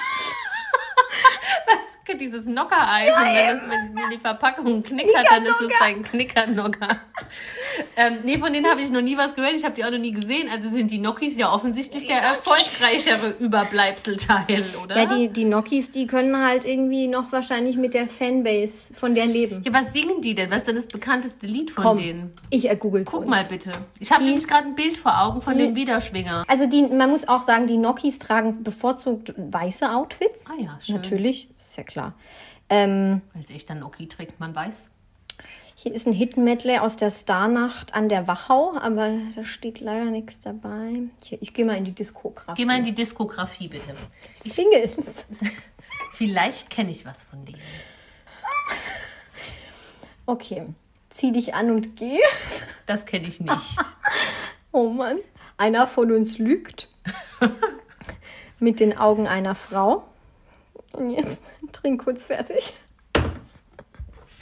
[2.07, 7.01] Du, dieses Nockereis, und wenn, das, wenn die Verpackung knickert, dann ist es ein Knickernocker.
[7.97, 9.53] Ähm, nee, von denen habe ich noch nie was gehört.
[9.55, 10.49] Ich habe die auch noch nie gesehen.
[10.51, 14.97] Also sind die Nokis ja offensichtlich der erfolgreichere Überbleibselteil, oder?
[14.97, 19.27] Ja, die, die Nokis, die können halt irgendwie noch wahrscheinlich mit der Fanbase von der
[19.27, 19.63] leben.
[19.65, 20.51] Ja, was singen die denn?
[20.51, 22.33] Was ist denn das bekannteste Lied von Komm, denen?
[22.51, 23.73] ich äh, google Guck mal bitte.
[23.99, 26.45] Ich habe nämlich gerade ein Bild vor Augen von Die- dem Widerschwinger.
[26.49, 30.51] Also die, man muss auch sagen, die Nokis tragen bevorzugt weiße Outfits.
[30.51, 30.97] Ah ja, schön.
[30.97, 32.15] Natürlich, ist ja klar.
[32.71, 34.91] Ähm, ich, dann Noki trägt, man weiß.
[35.85, 40.41] Hier ist ein Hit-Medley aus der Starnacht an der Wachau, aber da steht leider nichts
[40.41, 41.03] dabei.
[41.23, 42.55] Hier, ich gehe mal in die Diskografie.
[42.57, 43.95] Geh mal in die Diskografie, bitte.
[44.39, 45.27] Singles.
[46.13, 47.61] Vielleicht kenne ich was von denen.
[50.25, 50.65] Okay,
[51.11, 52.19] zieh dich an und geh.
[52.87, 53.53] Das kenne ich nicht.
[54.77, 55.19] Oh Mann,
[55.57, 56.89] einer von uns lügt.
[58.59, 60.03] Mit den Augen einer Frau.
[60.91, 62.73] Und jetzt trink kurz fertig.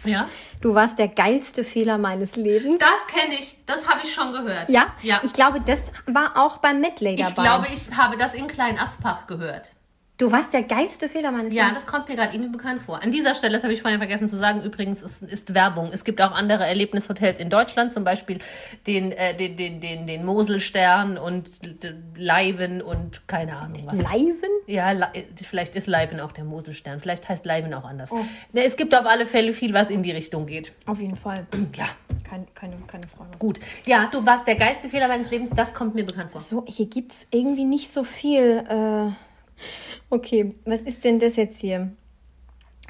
[0.05, 0.29] Ja?
[0.61, 2.79] Du warst der geilste Fehler meines Lebens.
[2.81, 3.57] Das kenne ich.
[3.67, 4.71] Das habe ich schon gehört.
[4.71, 5.21] Ja, Ja.
[5.25, 7.29] ich glaube, das war auch beim Medley dabei.
[7.29, 9.73] Ich glaube, ich habe das in Klein Aspach gehört.
[10.23, 11.83] Du warst der geilste Fehler meines Ja, Lebens.
[11.85, 13.03] das kommt mir gerade irgendwie bekannt vor.
[13.03, 15.91] An dieser Stelle, das habe ich vorhin vergessen zu sagen, übrigens ist, ist Werbung.
[15.93, 18.39] Es gibt auch andere Erlebnishotels in Deutschland, zum Beispiel
[18.87, 21.51] den, äh, den, den, den, den Moselstern und
[22.17, 24.01] Leiven und keine Ahnung was.
[24.01, 24.51] Leiven?
[24.67, 25.11] Ja, Le-
[25.45, 27.01] vielleicht ist Leiven auch der Moselstern.
[27.01, 28.11] Vielleicht heißt Leiven auch anders.
[28.13, 28.25] Oh.
[28.53, 30.73] Ne, es gibt auf alle Fälle viel, was in die Richtung geht.
[30.87, 31.47] Auf jeden Fall.
[31.77, 31.89] Ja,
[32.29, 33.31] Kein, keine, keine Frage.
[33.39, 33.59] gut.
[33.87, 35.51] Ja, du warst der geilste Fehler meines Lebens.
[35.55, 36.41] Das kommt mir bekannt vor.
[36.41, 38.65] So, hier gibt es irgendwie nicht so viel.
[38.69, 39.32] Äh,
[40.11, 41.93] okay, was ist denn das jetzt hier?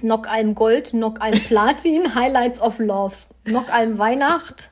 [0.01, 4.71] Nockalm Gold, Nockalm Platin, Highlights of Love, Nockalm Weihnacht,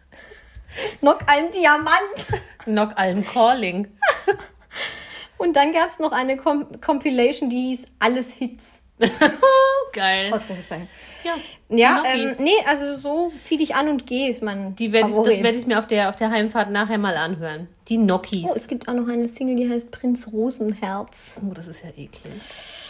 [1.00, 2.28] Nockalm Diamant.
[2.66, 3.88] Nockalm Calling.
[5.38, 8.82] Und dann gab es noch eine Com Compilation, die hieß Alles Hits.
[9.92, 10.32] Geil.
[10.32, 10.88] Ausrufezeichen.
[11.24, 11.34] Ja,
[11.68, 15.16] Ja, ähm, nee, also so zieh dich an und geh ist mein Die werde ich,
[15.16, 17.68] das werde ich mir auf der, auf der Heimfahrt nachher mal anhören.
[17.88, 18.46] Die Nokis.
[18.48, 21.10] Oh, es gibt auch noch eine Single, die heißt Prinz Rosenherz.
[21.42, 22.32] Oh, das ist ja eklig.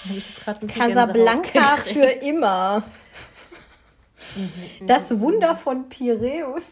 [0.09, 2.85] Hab ich jetzt gerade ein Casablanca für immer.
[4.87, 6.62] Das Wunder von Piräus.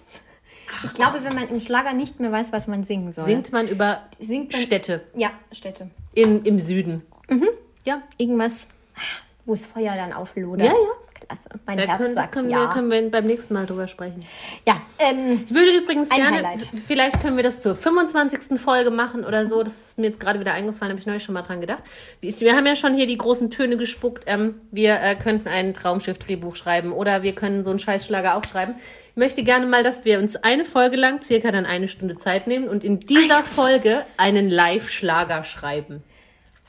[0.85, 3.25] Ich glaube, wenn man im Schlager nicht mehr weiß, was man singen soll.
[3.25, 5.91] Singt man über Singt man- Städte Ja, Städte.
[6.13, 7.03] in, im Süden.
[7.85, 8.69] Ja, Irgendwas,
[9.47, 10.67] wo das Feuer dann auflodert.
[10.67, 10.79] Ja, ja.
[11.21, 11.61] Klasse.
[11.67, 12.61] Mein da Herz können, das sagt können, ja.
[12.61, 14.21] wir, können wir beim nächsten Mal drüber sprechen.
[14.67, 16.69] ja, ähm, Ich würde übrigens gerne, Highlight.
[16.87, 18.61] vielleicht können wir das zur 25.
[18.61, 19.63] Folge machen oder so.
[19.63, 21.83] Das ist mir jetzt gerade wieder eingefallen, habe ich neulich schon mal dran gedacht.
[22.21, 24.25] Ich, wir haben ja schon hier die großen Töne gespuckt.
[24.27, 28.75] Ähm, wir äh, könnten ein Traumschiff-Drehbuch schreiben oder wir können so einen Scheißschlager auch schreiben.
[29.11, 32.47] Ich möchte gerne mal, dass wir uns eine Folge lang, circa dann eine Stunde Zeit
[32.47, 36.03] nehmen und in dieser Folge einen Live-Schlager schreiben,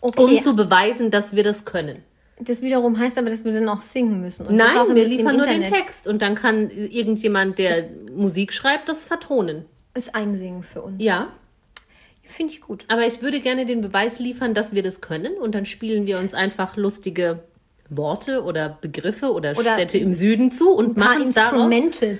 [0.01, 0.21] okay.
[0.21, 2.03] um zu beweisen, dass wir das können.
[2.39, 4.47] Das wiederum heißt aber, dass wir dann auch singen müssen.
[4.47, 5.81] Und Nein, wir liefern nur den Internet.
[5.85, 9.65] Text und dann kann irgendjemand, der Musik schreibt, das vertonen.
[9.93, 11.03] Ist einsingen für uns.
[11.03, 11.27] Ja,
[12.23, 12.85] Finde ich gut.
[12.87, 16.19] aber ich würde gerne den Beweis liefern, dass wir das können und dann spielen wir
[16.19, 17.39] uns einfach lustige
[17.89, 21.71] Worte oder Begriffe oder, Oder Städte im Süden zu und machen daraus,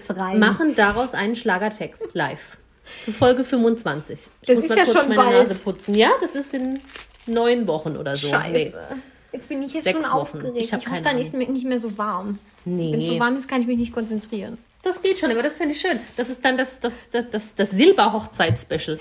[0.09, 0.39] rein.
[0.39, 2.57] machen daraus einen Schlagertext live.
[3.03, 4.19] Zu Folge 25.
[4.41, 5.47] Ich Das muss ist mal ja kurz schon meine bald.
[5.47, 5.93] Nase putzen.
[5.93, 6.79] Ja, das ist in
[7.27, 8.29] neun Wochen oder so.
[8.29, 8.51] Scheiße.
[8.51, 8.99] Nee.
[9.31, 10.17] Jetzt bin ich jetzt Sechs schon Wochen.
[10.17, 10.53] aufgeregt.
[10.57, 12.39] Ich Ich, hoffe, dann ist mir nicht mehr so warm.
[12.65, 12.91] Nee.
[12.91, 14.57] Wenn es so warm ist, kann ich mich nicht konzentrieren.
[14.81, 15.99] Das geht schon, aber das finde ich schön.
[16.17, 18.97] Das ist dann das, das, das, das, das Silberhochzeit-Special.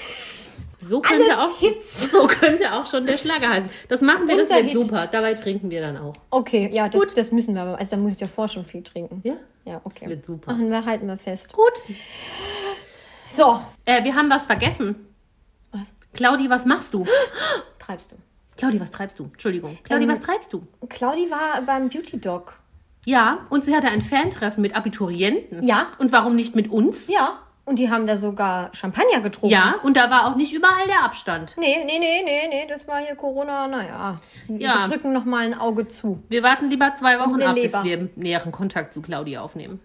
[0.81, 2.11] So könnte, Alles auch, Hits.
[2.13, 3.71] so könnte auch schon der Schlager heißen.
[3.89, 4.83] Das machen wir, das Unser wird Hit.
[4.83, 5.07] super.
[5.07, 6.15] Dabei trinken wir dann auch.
[6.31, 7.79] Okay, ja, das, das müssen wir aber.
[7.79, 9.21] Also da muss ich davor schon viel trinken.
[9.25, 9.35] Ja?
[9.65, 9.99] Ja, okay.
[10.03, 10.53] Das wird super.
[10.53, 11.53] Machen wir, halten wir fest.
[11.53, 11.83] Gut.
[13.37, 13.61] So.
[13.85, 15.07] Äh, wir haben was vergessen.
[15.73, 15.89] Was?
[16.15, 17.07] Claudi, was machst du?
[17.79, 18.17] Treibst du.
[18.59, 19.25] Claudi, was treibst du?
[19.25, 19.79] Entschuldigung.
[19.85, 20.63] Claudi, Ähm, was treibst du?
[20.89, 22.55] Claudi war beim Beauty Dog.
[23.07, 25.63] Ja, und sie hatte ein Fantreffen mit Abiturienten.
[25.67, 25.87] Ja.
[25.99, 27.09] Und warum nicht mit uns?
[27.09, 27.39] Ja.
[27.65, 29.53] Und die haben da sogar Champagner getrunken.
[29.53, 31.55] Ja, und da war auch nicht überall der Abstand.
[31.59, 34.17] Nee, nee, nee, nee, nee, das war hier Corona, naja.
[34.49, 34.83] Ja.
[34.83, 36.23] Wir drücken noch mal ein Auge zu.
[36.31, 37.85] Wir warten lieber zwei Wochen ab, bis Leber.
[37.85, 39.81] wir näheren Kontakt zu Claudi aufnehmen.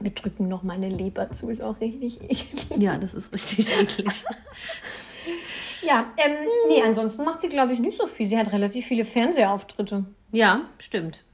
[0.00, 2.68] Wir drücken noch mal eine Leber zu, ist auch richtig eklig.
[2.76, 4.24] Ja, das ist richtig eklig.
[5.82, 6.36] Ja, ähm,
[6.68, 8.28] nee, ansonsten macht sie, glaube ich, nicht so viel.
[8.28, 10.04] Sie hat relativ viele Fernsehauftritte.
[10.32, 11.24] Ja, stimmt.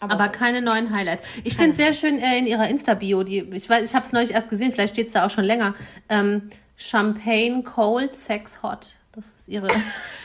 [0.00, 1.26] Aber Aber, keine neuen Highlights.
[1.44, 4.32] Ich finde sehr schön äh, in ihrer Insta-Bio, die, ich weiß, ich habe es neulich
[4.32, 5.74] erst gesehen, vielleicht steht es da auch schon länger.
[6.08, 8.94] Ähm, Champagne, Cold, Sex, Hot.
[9.12, 9.68] Das ist ihre,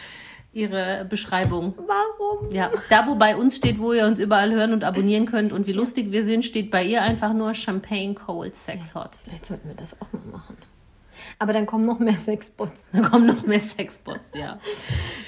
[0.54, 1.74] ihre Beschreibung.
[1.78, 2.50] Warum?
[2.52, 5.68] Ja, da wo bei uns steht, wo ihr uns überall hören und abonnieren könnt und
[5.68, 9.20] wie lustig wir sind, steht bei ihr einfach nur Champagne, Cold, Sex, Hot.
[9.26, 10.56] Vielleicht sollten wir das auch mal machen.
[11.38, 12.92] Aber dann kommen noch mehr Sexbots.
[12.94, 14.60] Da kommen noch mehr Sexbots, ja.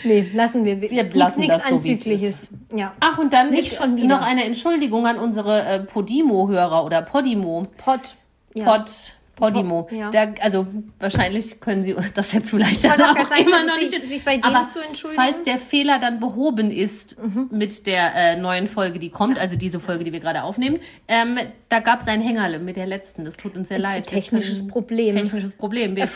[0.03, 0.79] Nee, lassen wir.
[0.79, 2.51] Wir lassen nichts das so, Anzügliches.
[2.73, 2.93] Ja.
[2.99, 4.07] Ach, und dann Nicht ich, schon wieder.
[4.07, 7.67] noch eine Entschuldigung an unsere äh, Podimo-Hörer oder Podimo.
[7.83, 8.15] Pot.
[8.53, 8.65] Ja.
[8.65, 9.83] Pod, Podimo.
[9.83, 10.11] Pod- ja.
[10.11, 10.67] Da, also
[10.99, 14.07] wahrscheinlich können Sie das jetzt vielleicht dann auch sagen, immer noch sich- nicht.
[14.09, 15.21] sich bei denen aber zu entschuldigen.
[15.21, 15.25] Mhm.
[15.25, 17.15] falls der Fehler dann behoben ist
[17.51, 21.37] mit der äh, neuen Folge, die kommt, also diese Folge, die wir gerade aufnehmen, ähm,
[21.69, 23.23] da gab es ein Hängerle mit der letzten.
[23.25, 24.11] Das tut uns sehr leid.
[24.11, 25.15] Wir technisches können- Problem.
[25.15, 25.95] Technisches Problem.
[25.95, 26.07] Wir, Äh,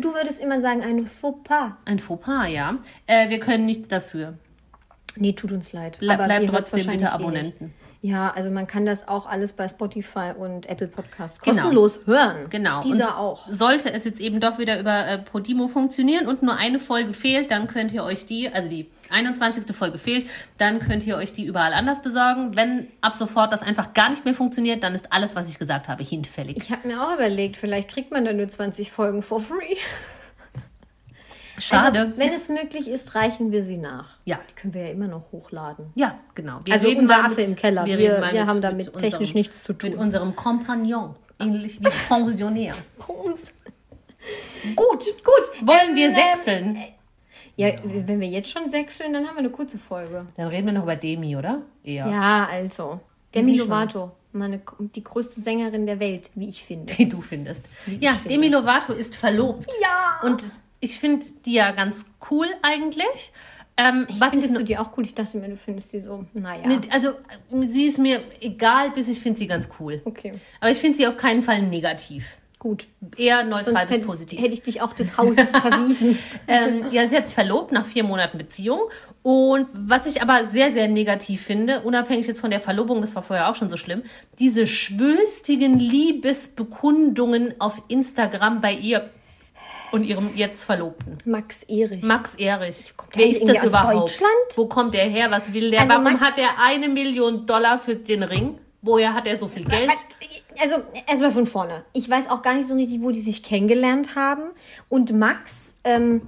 [0.00, 1.72] Du würdest immer sagen, ein Fauxpas.
[1.86, 2.76] ein Fauxpas, ja.
[3.06, 4.34] Äh, wir können nichts dafür.
[5.16, 5.98] Nee, tut uns leid.
[5.98, 7.08] Ble bleibt trotzdem bitte eh.
[7.08, 7.74] Abonnenten.
[8.02, 11.56] Ja, also man kann das auch alles bei Spotify und Apple Podcasts Genau.
[11.56, 12.48] kostenlos hören.
[12.48, 12.80] Genau.
[12.80, 13.46] Dieser und auch.
[13.48, 17.50] Sollte es jetzt eben doch wieder über äh, Podimo funktionieren und nur eine Folge fehlt,
[17.50, 19.76] dann könnt ihr euch die, also die 21.
[19.76, 20.26] Folge fehlt,
[20.56, 22.56] dann könnt ihr euch die überall anders besorgen.
[22.56, 25.88] Wenn ab sofort das einfach gar nicht mehr funktioniert, dann ist alles, was ich gesagt
[25.88, 26.56] habe, hinfällig.
[26.56, 29.76] Ich habe mir auch überlegt, vielleicht kriegt man dann nur 20 Folgen for free.
[31.60, 32.00] Schade.
[32.00, 34.16] Also, wenn es möglich ist, reichen wir sie nach.
[34.24, 34.38] Ja.
[34.50, 35.86] Die können wir ja immer noch hochladen.
[35.94, 36.60] ja, genau.
[36.64, 37.84] Wir Also reden mal Affe im Keller.
[37.86, 39.90] Wir- mal wir haben damit technisch nichts zu tun.
[39.90, 41.14] Mit unserem Kompagnon.
[41.38, 42.74] Ähnlich wie Pensionär.
[44.76, 45.66] Gut, gut.
[45.66, 46.78] Wollen wir Ähm, sechseln?
[47.56, 50.26] Ja, wenn wir jetzt schon sechseln, dann haben wir eine kurze Folge.
[50.36, 51.62] Dann reden wir noch über Demi, oder?
[51.84, 52.06] Eher.
[52.08, 53.00] Ja, also.
[53.34, 54.60] Demi Lovato, meine,
[54.94, 56.92] die größte Sängerin der Welt, wie ich finde.
[56.94, 57.64] die du findest.
[58.00, 59.72] Ja, Demi Lovato ist verlobt.
[59.80, 60.28] Ja.
[60.28, 60.42] Und
[60.80, 63.32] ich finde die ja ganz cool eigentlich.
[63.76, 65.04] Ähm, was ich Findest no- du die auch cool?
[65.06, 66.66] Ich dachte mir, du findest die so, naja.
[66.66, 70.02] Ne, also äh, sie ist mir egal, bis ich finde sie ganz cool.
[70.04, 72.36] Okay, Aber ich finde sie auf keinen Fall negativ.
[72.58, 72.86] gut.
[73.16, 74.38] Eher neutral bis positiv.
[74.38, 76.18] hätte ich dich auch des Hauses verwiesen.
[76.46, 78.80] ähm, ja, sie hat sich verlobt nach vier Monaten Beziehung.
[79.22, 83.22] Und was ich aber sehr, sehr negativ finde, unabhängig jetzt von der Verlobung, das war
[83.22, 84.02] vorher auch schon so schlimm,
[84.38, 89.08] diese schwülstigen Liebesbekundungen auf Instagram bei ihr
[89.92, 91.18] und ihrem jetzt Verlobten.
[91.24, 92.02] Max Erich.
[92.02, 92.92] Max Erich.
[93.14, 93.94] Wer ist das überhaupt?
[94.10, 94.30] Deutschland?
[94.56, 95.30] Wo kommt der her?
[95.30, 95.80] Was will der?
[95.80, 98.58] Also Warum Max- hat er eine Million Dollar für den Ring?
[98.82, 99.90] Woher hat er so viel Geld?
[100.58, 100.76] Also,
[101.06, 101.84] erstmal von vorne.
[101.92, 104.44] Ich weiß auch gar nicht so richtig, wo die sich kennengelernt haben.
[104.88, 106.22] Und Max, ähm,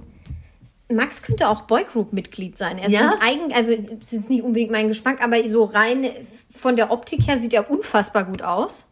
[0.87, 2.77] Max könnte auch Boygroup-Mitglied sein.
[2.77, 3.15] Er ist Ja?
[3.21, 6.11] eigen, also ist jetzt nicht unbedingt mein Geschmack, aber so rein
[6.51, 8.85] von der Optik her sieht er unfassbar gut aus.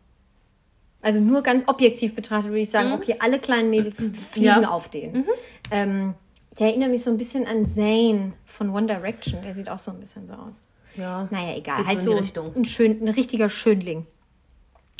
[1.01, 4.43] Also nur ganz objektiv betrachtet würde ich sagen, okay, alle kleinen Mädels fliegen Mhm.
[4.43, 4.57] Ja.
[4.59, 4.65] Mhm.
[4.65, 5.25] auf den.
[5.71, 6.13] Ähm,
[6.59, 9.41] der erinnert mich so ein bisschen an Zayn von One Direction.
[9.41, 10.55] Der sieht auch so ein bisschen so aus.
[10.95, 11.27] Ja.
[11.31, 11.77] Naja, egal.
[11.77, 12.55] Geht so halt so die Richtung.
[12.55, 14.05] Ein, schön, ein richtiger Schönling.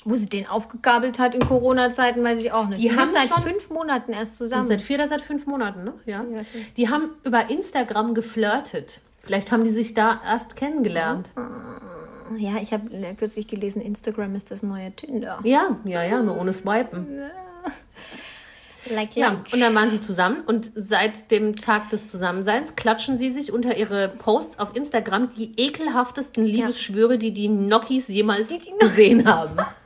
[0.04, 2.82] Wo sie den aufgegabelt hat in Corona-Zeiten, weiß ich auch nicht.
[2.82, 4.68] Die sind haben seit fünf Monaten erst zusammen.
[4.68, 5.94] Seit vier oder seit fünf Monaten, ne?
[6.08, 6.24] Ja.
[6.36, 6.42] Ja.
[6.78, 9.02] Die haben über Instagram geflirtet.
[9.22, 11.30] Vielleicht haben die sich da erst kennengelernt.
[11.38, 11.44] ja,
[12.38, 15.40] ich habe kürzlich gelesen, Instagram ist das neue Tinder.
[15.44, 17.08] Ja, ja, ja, nur ohne Swipen.
[18.90, 19.54] Like, Ja, like.
[19.54, 23.78] und dann waren sie zusammen und seit dem Tag des Zusammenseins klatschen sie sich unter
[23.78, 29.56] ihre Posts auf Instagram die ekelhaftesten Liebesschwüre, die die Nokis jemals Die- die- gesehen haben.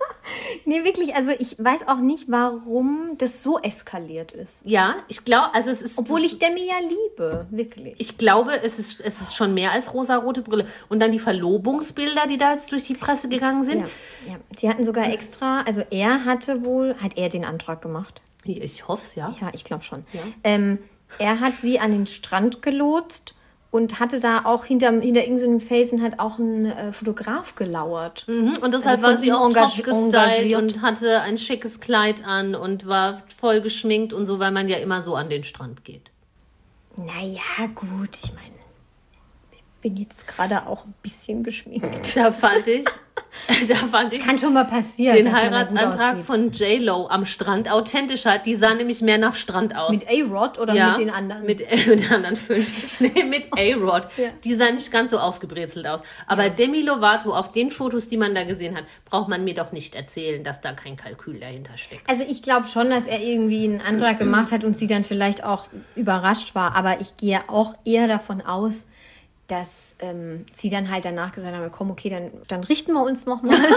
[0.66, 4.62] Nee, wirklich, also ich weiß auch nicht, warum das so eskaliert ist.
[4.64, 5.98] Ja, ich glaube, also es ist.
[5.98, 7.96] Obwohl ich Demi ja liebe, wirklich.
[7.98, 10.66] ich glaube, es ist, es ist schon mehr als rosa-rote Brille.
[10.90, 13.82] Und dann die Verlobungsbilder, die da jetzt durch die Presse gegangen sind.
[13.82, 14.36] ja, ja.
[14.58, 18.22] Sie hatten sogar extra, also er hatte wohl, hat er den Antrag gemacht?
[18.44, 19.36] Ich hoffe es, ja.
[19.42, 20.06] Ja, ich glaube schon.
[20.44, 20.80] Ähm,
[21.20, 23.35] er hat sie an den Strand gelotst
[23.76, 28.24] und hatte da auch hinter, hinter irgendeinem Felsen hat auch ein äh, Fotograf gelauert.
[28.28, 30.62] Mhm, Und deshalb Also war sie auch top gestylt engagiert.
[30.62, 34.78] und hatte ein schickes Kleid an und war voll geschminkt und so, weil man ja
[34.78, 36.10] immer so an den Strand geht.
[36.96, 37.42] Naja,
[37.76, 38.56] gut, ich meine,
[39.52, 42.16] ich bin jetzt gerade auch ein bisschen geschminkt.
[42.16, 42.86] Da fand ich,
[43.68, 45.16] da fand ich Kann schon mal passieren.
[45.16, 48.40] den Heiratsantrag von J-Lo am Strand authentischer.
[48.40, 49.92] Die sah nämlich mehr nach Strand aus.
[49.92, 51.46] Mit A-Rod oder ja, mit den anderen?
[51.46, 53.00] Mit, äh, mit den anderen fünf.
[53.00, 54.08] nee, mit A-Rod.
[54.18, 54.30] Ja.
[54.44, 56.02] Die sah nicht ganz so aufgebrezelt aus.
[56.28, 59.72] Aber Demi Lovato, auf den Fotos, die man da gesehen hat, braucht man mir doch
[59.72, 62.10] nicht erzählen, dass da kein Kalkül dahinter steckt.
[62.10, 65.44] Also ich glaube schon, dass er irgendwie einen Antrag gemacht hat und sie dann vielleicht
[65.44, 65.66] auch
[65.96, 66.76] überrascht war.
[66.76, 68.86] Aber ich gehe auch eher davon aus,
[69.48, 73.26] dass ähm, sie dann halt danach gesagt haben, komm, okay, dann, dann richten wir uns
[73.26, 73.58] nochmal.
[73.60, 73.70] dann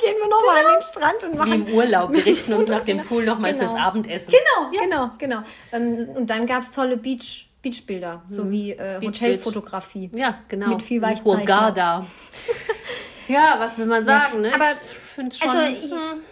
[0.00, 1.68] gehen wir nochmal an den Strand und Wie machen...
[1.68, 2.12] im Urlaub.
[2.12, 3.64] Wir richten uns nach dem Pool nochmal Genau.
[3.66, 4.30] fürs Abendessen.
[4.32, 5.38] Genau, genau, genau.
[5.72, 10.10] Ähm, und dann gab es tolle Beach, Beachbilder, so wie äh, Beach, Hotelfotografie.
[10.12, 10.68] Ja, genau.
[10.68, 12.06] Mit viel Weichzeichner.
[13.26, 14.54] Ja, was will man sagen, ne?
[14.54, 14.74] aber-
[15.14, 15.48] ich finde schon...
[15.48, 15.76] Also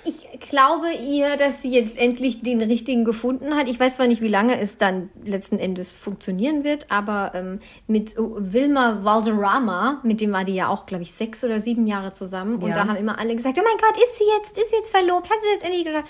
[0.04, 3.68] ich, ich glaube ihr, dass sie jetzt endlich den richtigen gefunden hat.
[3.68, 8.14] Ich weiß zwar nicht, wie lange es dann letzten Endes funktionieren wird, aber ähm, mit
[8.16, 12.56] Wilma Valderrama, mit dem war die ja auch, glaube ich, sechs oder sieben Jahre zusammen.
[12.56, 12.74] Und Ja.
[12.74, 15.30] da haben immer alle gesagt, oh mein Gott, ist sie jetzt, ist sie jetzt verlobt?
[15.30, 16.08] Hat sie jetzt endlich gesagt?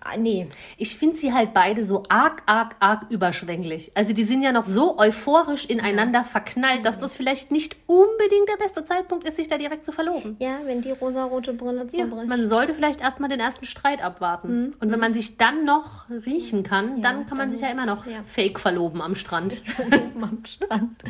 [0.00, 0.46] Ah, nee.
[0.76, 3.92] Ich finde sie halt beide so arg, arg, arg überschwänglich.
[3.94, 8.56] Also die sind ja noch so euphorisch ineinander verknallt, dass das vielleicht nicht unbedingt der
[8.62, 10.36] beste Zeitpunkt ist, sich da direkt zu verloben.
[10.38, 12.28] Ja, wenn die rosarote Brille Ja, zerbricht.
[12.28, 14.74] man sollte vielleicht erstmal den ersten Streit abwarten.
[14.80, 17.86] Und wenn man sich dann noch riechen kann, dann kann man dann sich ja immer
[17.86, 18.22] noch ja.
[18.24, 19.62] fake verloben am Strand.
[20.20, 21.02] am Strand.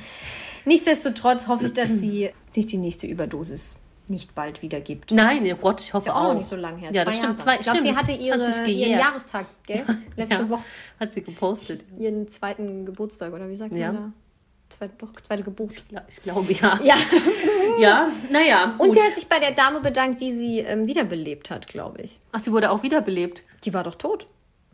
[0.65, 3.77] Nichtsdestotrotz hoffe ich, dass sie sich die nächste Überdosis
[4.11, 5.11] nicht bald wieder gibt.
[5.11, 6.35] Nein, oh Gott, ich hoffe Ist ja auch auch.
[6.35, 6.91] nicht so lange her.
[6.93, 7.39] Ja, das stimmt.
[7.39, 8.99] Zwei, ich glaube, sie hatte ihre, ihren.
[8.99, 9.85] Jahrestag, gell?
[10.17, 10.49] Letzte Ja.
[10.49, 10.63] Woche.
[11.01, 11.85] Hat sie gepostet.
[11.99, 13.93] Ihren zweiten Geburtstag, oder wie sagt Ja.
[13.93, 14.13] man da?
[14.77, 15.83] Zweite, doch, zweite Geburt.
[16.09, 16.79] Ich glaube, ja.
[16.83, 16.95] Ja.
[17.79, 18.75] Ja, naja.
[18.79, 18.99] Und gut.
[18.99, 22.19] sie hat sich bei der Dame bedankt, die sie ähm, wiederbelebt hat, glaube ich.
[22.33, 23.45] Ach, sie wurde auch wiederbelebt.
[23.65, 24.27] Die war doch tot.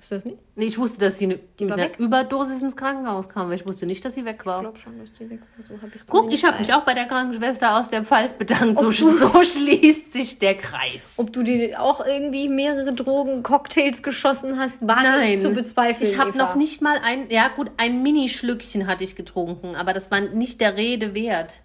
[0.05, 0.39] Weißt du das nicht?
[0.57, 1.97] Nee, ich wusste, dass sie ne- mit einer weg.
[1.99, 4.59] Überdosis ins Krankenhaus kam, weil ich wusste nicht, dass sie weg war.
[4.59, 5.67] Ich glaube schon, dass die weg war.
[5.67, 8.81] So hab ich's Guck, ich habe mich auch bei der Krankenschwester aus der Pfalz bedankt.
[8.81, 11.15] So, so schließt sich der Kreis.
[11.17, 16.09] Ob du dir auch irgendwie mehrere Drogen, Cocktails geschossen hast, war Nein, nicht zu bezweifeln.
[16.09, 20.11] ich habe noch nicht mal ein, ja gut, ein Minischlückchen hatte ich getrunken, aber das
[20.11, 21.63] war nicht der Rede wert.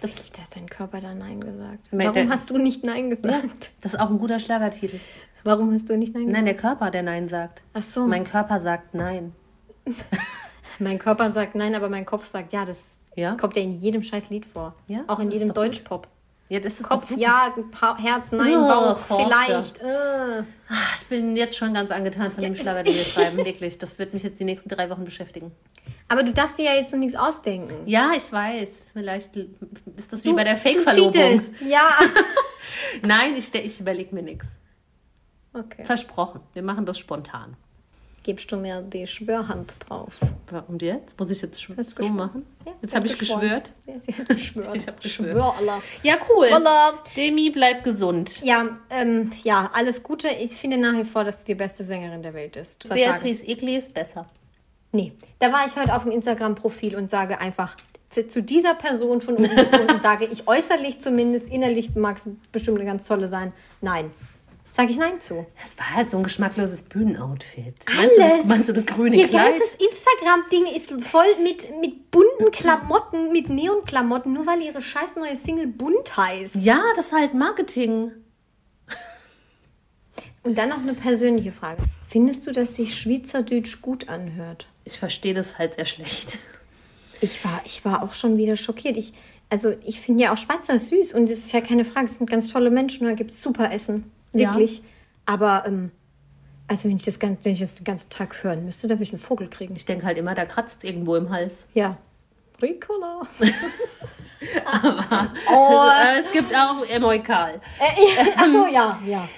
[0.00, 1.92] Das ist dass dein Körper da Nein gesagt.
[1.92, 3.70] Mit Warum hast du nicht Nein gesagt?
[3.80, 5.00] Das ist auch ein guter Schlagertitel.
[5.44, 6.32] Warum hast du nicht Nein gesagt?
[6.36, 7.62] Nein, der Körper, der Nein sagt.
[7.74, 8.06] Ach so.
[8.06, 9.32] Mein Körper sagt Nein.
[10.78, 12.64] Mein Körper sagt Nein, aber mein Kopf sagt Ja.
[12.64, 12.80] Das
[13.16, 13.34] Ja?
[13.34, 14.74] kommt ja in jedem scheiß Lied vor.
[14.86, 15.64] Ja, Auch in jedem doch gut.
[15.64, 16.08] Deutschpop.
[16.50, 17.52] Ja, das ist Kopf ja,
[17.98, 19.84] Herz nein, Oh, Bauch vielleicht.
[19.84, 20.44] Ah,
[20.96, 23.36] Ich bin jetzt schon ganz angetan von dem Schlager, den wir schreiben.
[23.44, 25.52] Wirklich, das wird mich jetzt die nächsten drei Wochen beschäftigen.
[26.08, 27.74] Aber du darfst dir ja jetzt noch nichts ausdenken.
[27.84, 28.86] Ja, ich weiß.
[28.94, 31.42] Vielleicht ist das wie Du- bei der du Fake-Verlobung.
[31.68, 31.90] Ja.
[33.02, 34.46] Nein, ich, ich überlege mir nichts.
[35.52, 35.84] Okay.
[35.84, 36.40] Versprochen.
[36.54, 37.56] Wir machen das spontan.
[38.22, 40.12] Gibst du mir die Schwörhand drauf?
[40.50, 41.18] Warum jetzt?
[41.18, 42.14] Muss ich jetzt so geschworen.
[42.14, 42.46] machen?
[42.66, 43.72] Ja, jetzt habe ich geschwört.
[43.86, 44.68] Ja, sie hat geschwört.
[44.76, 45.56] Ich hab geschwört.
[46.02, 46.52] Ja, cool.
[46.52, 46.98] Allah.
[47.16, 48.42] Demi, bleib gesund.
[48.42, 50.28] Ja, ähm, ja, alles Gute.
[50.28, 52.88] Ich finde nach wie vor, dass du die beste Sängerin der Welt ist.
[52.90, 52.98] Was?
[52.98, 54.26] Beatrice Egli ist besser.
[54.92, 57.76] Nee, da war ich heute auf dem Instagram-Profil und sage einfach
[58.10, 62.78] zu, zu dieser Person von uns und sage ich äußerlich zumindest, innerlich mag es bestimmt
[62.78, 63.52] eine ganz tolle sein.
[63.80, 64.10] Nein.
[64.78, 65.44] Sage ich Nein zu.
[65.60, 67.84] Das war halt so ein geschmackloses Bühnenoutfit.
[67.96, 69.58] Meinst du, das, meinst du das grüne Ihr Kleid?
[69.58, 75.34] ganzes Instagram-Ding ist voll mit, mit bunten Klamotten, mit Neonklamotten, nur weil ihre scheiß neue
[75.34, 76.54] Single bunt heißt.
[76.54, 78.12] Ja, das ist halt Marketing.
[80.44, 81.82] Und dann noch eine persönliche Frage.
[82.06, 84.68] Findest du, dass sich Schweizerdeutsch gut anhört?
[84.84, 86.38] Ich verstehe das halt sehr schlecht.
[87.20, 88.96] Ich war, ich war auch schon wieder schockiert.
[88.96, 89.12] Ich,
[89.50, 92.30] also ich finde ja auch Schweizer süß und es ist ja keine Frage, es sind
[92.30, 94.12] ganz tolle Menschen, da gibt es super Essen.
[94.32, 94.50] Ja.
[94.50, 94.82] Wirklich.
[95.26, 95.90] Aber ähm,
[96.66, 99.04] also wenn ich, das ganz, wenn ich das den ganzen Tag hören müsste, da würde
[99.04, 99.74] ich einen Vogel kriegen.
[99.76, 101.66] Ich denke halt immer, da kratzt irgendwo im Hals.
[101.74, 101.96] Ja.
[102.60, 103.22] Ricola.
[106.00, 107.60] Äh, es gibt auch Emoikal.
[107.80, 109.28] Äh, Achso, ja, ja.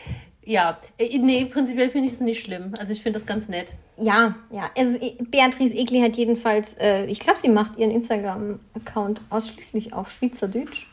[0.45, 2.75] Ja, äh, nee, prinzipiell finde ich es nicht schlimm.
[2.79, 3.75] Also ich finde das ganz nett.
[3.99, 4.71] Ja, ja.
[4.77, 4.99] Also
[5.31, 10.87] Beatrice Egli hat jedenfalls, äh, ich glaube, sie macht ihren Instagram-Account ausschließlich auf Schweizerdeutsch.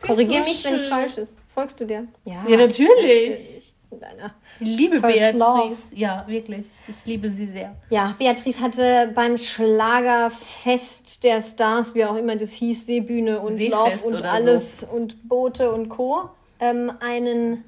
[0.00, 1.41] Korrigier so mich, wenn es falsch ist.
[1.54, 2.06] Folgst du dir?
[2.24, 3.60] Ja, Ja, natürlich.
[3.90, 5.38] Deiner- Ich liebe First Beatrice.
[5.44, 5.76] love.
[5.94, 6.64] Ja, wirklich.
[6.88, 7.76] Ich liebe sie sehr.
[7.90, 13.72] Ja, Beatrice hatte beim Schlagerfest der Stars, wie auch immer das hieß, Seebühne und Seefest
[13.72, 17.64] Lauf und alles und Boote und Co., ähm, einen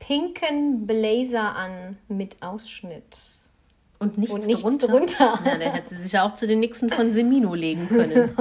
[0.00, 3.18] pinken Blazer an mit Ausschnitt.
[4.00, 4.86] Und nichts, Und nichts drunter.
[4.88, 5.38] drunter.
[5.44, 8.34] Ja, der hätte sich ja auch zu den Nixen von Semino legen können.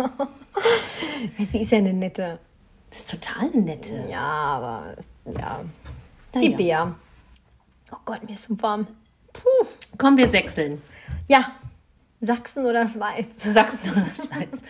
[1.51, 2.39] Sie ist ja eine nette.
[2.89, 4.05] Das ist total nette.
[4.09, 4.95] Ja, aber
[5.37, 5.61] ja.
[6.33, 6.57] Na Die ja.
[6.57, 6.95] Bär.
[7.91, 8.87] Oh Gott, mir ist so warm.
[9.97, 10.81] Komm, wir sechseln.
[11.27, 11.51] Ja,
[12.21, 13.27] Sachsen oder Schweiz?
[13.53, 14.61] Sachsen oder Schweiz?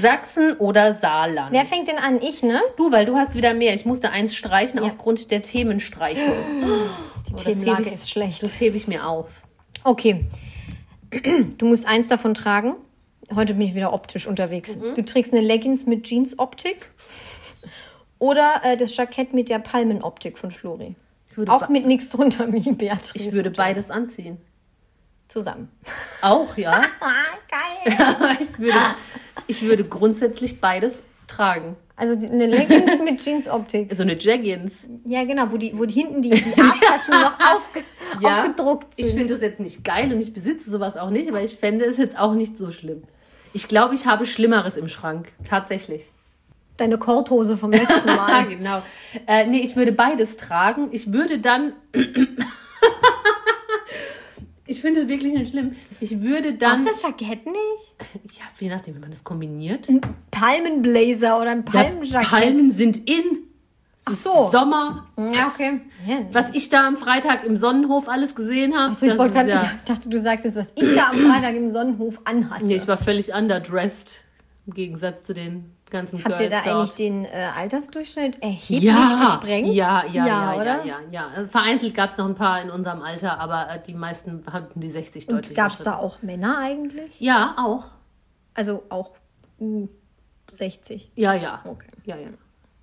[0.00, 1.52] Sachsen oder Saarland?
[1.52, 2.20] Wer fängt denn an?
[2.20, 2.60] Ich, ne?
[2.76, 3.74] Du, weil du hast wieder mehr.
[3.74, 6.32] Ich musste eins streichen aufgrund der Themenstreichung.
[7.28, 8.42] Die Oh, Themenlage ich- ist schlecht.
[8.42, 9.28] Das hebe ich mir auf.
[9.84, 10.24] Okay.
[11.58, 12.74] Du musst eins davon tragen.
[13.34, 14.74] Heute bin ich wieder optisch unterwegs.
[14.76, 14.94] Mhm.
[14.96, 16.88] Du trägst eine Leggings mit Jeans-Optik
[18.18, 20.94] oder äh, das Jackett mit der Palmenoptik von Flori.
[21.48, 23.28] Auch mit nichts drunter wie Beatrice.
[23.28, 24.38] ich würde beides anziehen.
[25.28, 25.70] zusammen.
[26.22, 26.80] Auch, ja.
[27.50, 28.36] Geil.
[28.40, 28.78] Ich würde,
[29.46, 31.76] ich würde grundsätzlich beides tragen.
[31.94, 33.94] Also eine Leggings mit Jeans-Optik.
[33.94, 34.74] So eine Jaggins.
[35.04, 37.84] Ja, genau, wo, die, wo hinten die, die Arschtaschen noch aufge,
[38.22, 39.06] aufgedruckt sind.
[39.06, 41.84] Ich finde das jetzt nicht geil und ich besitze sowas auch nicht, aber ich fände
[41.84, 43.04] es jetzt auch nicht so schlimm.
[43.52, 45.32] Ich glaube, ich habe Schlimmeres im Schrank.
[45.48, 46.12] Tatsächlich.
[46.76, 48.46] Deine Korthose vom letzten Mal.
[48.48, 48.82] genau.
[49.26, 50.88] Äh, nee, ich würde beides tragen.
[50.92, 51.72] Ich würde dann.
[54.66, 55.74] ich finde es wirklich nicht schlimm.
[56.00, 56.84] Ich würde Auch dann.
[56.84, 58.36] das Jackett nicht?
[58.38, 59.88] Ja, je nachdem, wie man das kombiniert.
[60.30, 62.28] Palmenblazer oder ein Ja, Palmenjackett.
[62.28, 63.38] Palmen sind in.
[64.10, 64.50] Ist so.
[64.52, 65.06] Sommer.
[65.16, 65.80] Ja, okay.
[66.06, 68.92] Ja, Was ich da am Freitag im Sonnenhof alles gesehen habe.
[68.92, 71.56] Achso, ich, ist grad, ja, ich dachte, du sagst jetzt, was ich da am Freitag
[71.56, 72.64] im Sonnenhof anhatte.
[72.66, 74.22] nee, ich war völlig underdressed.
[74.66, 76.98] Im Gegensatz zu den ganzen Habt ihr Girls da eigentlich dort.
[76.98, 79.68] den äh, Altersdurchschnitt erheblich ja, gesprengt?
[79.68, 80.84] Ja, ja, ja, ja, oder?
[80.84, 81.28] ja, ja.
[81.34, 84.80] Also vereinzelt gab es noch ein paar in unserem Alter, aber äh, die meisten hatten
[84.80, 87.18] die 60 Und deutlich gab es da auch Männer eigentlich?
[87.20, 87.84] Ja, auch.
[88.54, 89.12] Also auch
[89.60, 89.88] uh,
[90.52, 91.12] 60.
[91.14, 91.60] Ja, ja.
[91.64, 91.88] Okay.
[92.04, 92.28] Ja, ja.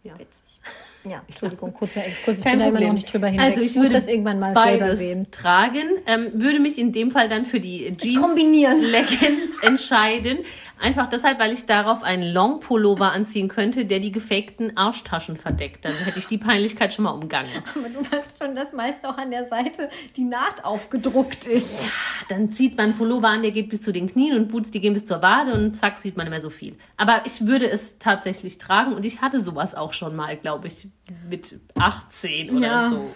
[0.04, 0.20] ja.
[0.20, 0.62] Witzig.
[1.06, 2.38] Ja, Entschuldigung, kurzer Exkurs.
[2.38, 2.88] Ich Kein bin da immer Problem.
[2.90, 3.46] noch nicht drüber hinweg.
[3.46, 5.28] Also ich muss würde das irgendwann mal selber beides sehen.
[5.32, 8.80] tragen, ähm, würde mich in dem Fall dann für die Jeans kombinieren.
[8.82, 10.40] Leggings entscheiden.
[10.80, 15.86] Einfach deshalb, weil ich darauf einen Long-Pullover anziehen könnte, der die gefakten Arschtaschen verdeckt.
[15.86, 17.50] Dann hätte ich die Peinlichkeit schon mal umgangen.
[17.76, 21.94] Aber du weißt schon, dass meist auch an der Seite die Naht aufgedruckt ist.
[22.28, 24.94] Dann zieht man Pullover an, der geht bis zu den Knien und Boots, die gehen
[24.94, 26.76] bis zur Wade und zack, sieht man nicht mehr so viel.
[26.98, 30.88] Aber ich würde es tatsächlich tragen und ich hatte sowas auch schon mal, glaube ich,
[31.30, 32.90] mit 18 oder Ja.
[32.90, 33.10] so.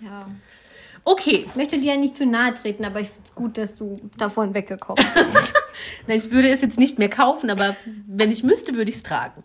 [0.00, 0.26] Ja.
[1.06, 3.74] Okay, Ich möchte dir ja nicht zu nahe treten, aber ich finde es gut, dass
[3.74, 5.52] du davon weggekommen bist.
[6.06, 9.02] Nein, ich würde es jetzt nicht mehr kaufen, aber wenn ich müsste, würde ich es
[9.02, 9.42] tragen.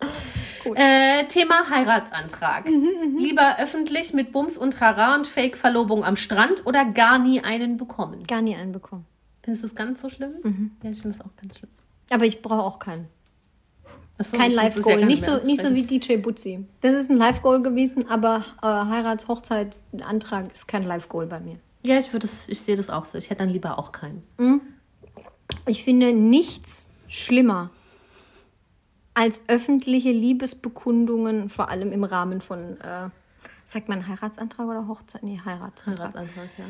[0.74, 2.66] Äh, Thema Heiratsantrag.
[3.18, 8.24] Lieber öffentlich mit Bums und Trara und Fake-Verlobung am Strand oder gar nie einen bekommen?
[8.24, 9.04] Gar nie einen bekommen.
[9.42, 10.70] Findest du es ganz so schlimm?
[10.82, 11.70] Ja, ich finde es auch ganz schlimm.
[12.10, 13.08] Aber ich brauche auch keinen.
[14.20, 15.00] Achso, Kein ja Live-Goal.
[15.00, 16.00] gar nicht, so, nicht so wie aussprechen.
[16.00, 16.66] DJ Butzi.
[16.82, 21.56] Das ist ein Live-Goal gewesen, aber äh, Heirats-Hochzeitsantrag ist kein Live-Goal bei mir.
[21.86, 23.16] Ja, ich, würde das, ich sehe das auch so.
[23.16, 24.22] Ich hätte dann lieber auch keinen.
[25.66, 27.70] Ich finde nichts schlimmer
[29.14, 33.08] als öffentliche Liebesbekundungen, vor allem im Rahmen von, äh,
[33.66, 35.22] sagt man Heiratsantrag oder Hochzeit?
[35.22, 35.98] Nee, Heiratsantrag.
[36.14, 36.64] Heiratsantrag, ja.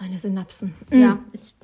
[0.00, 0.74] Meine Synapsen.
[0.90, 1.54] Ja, ich,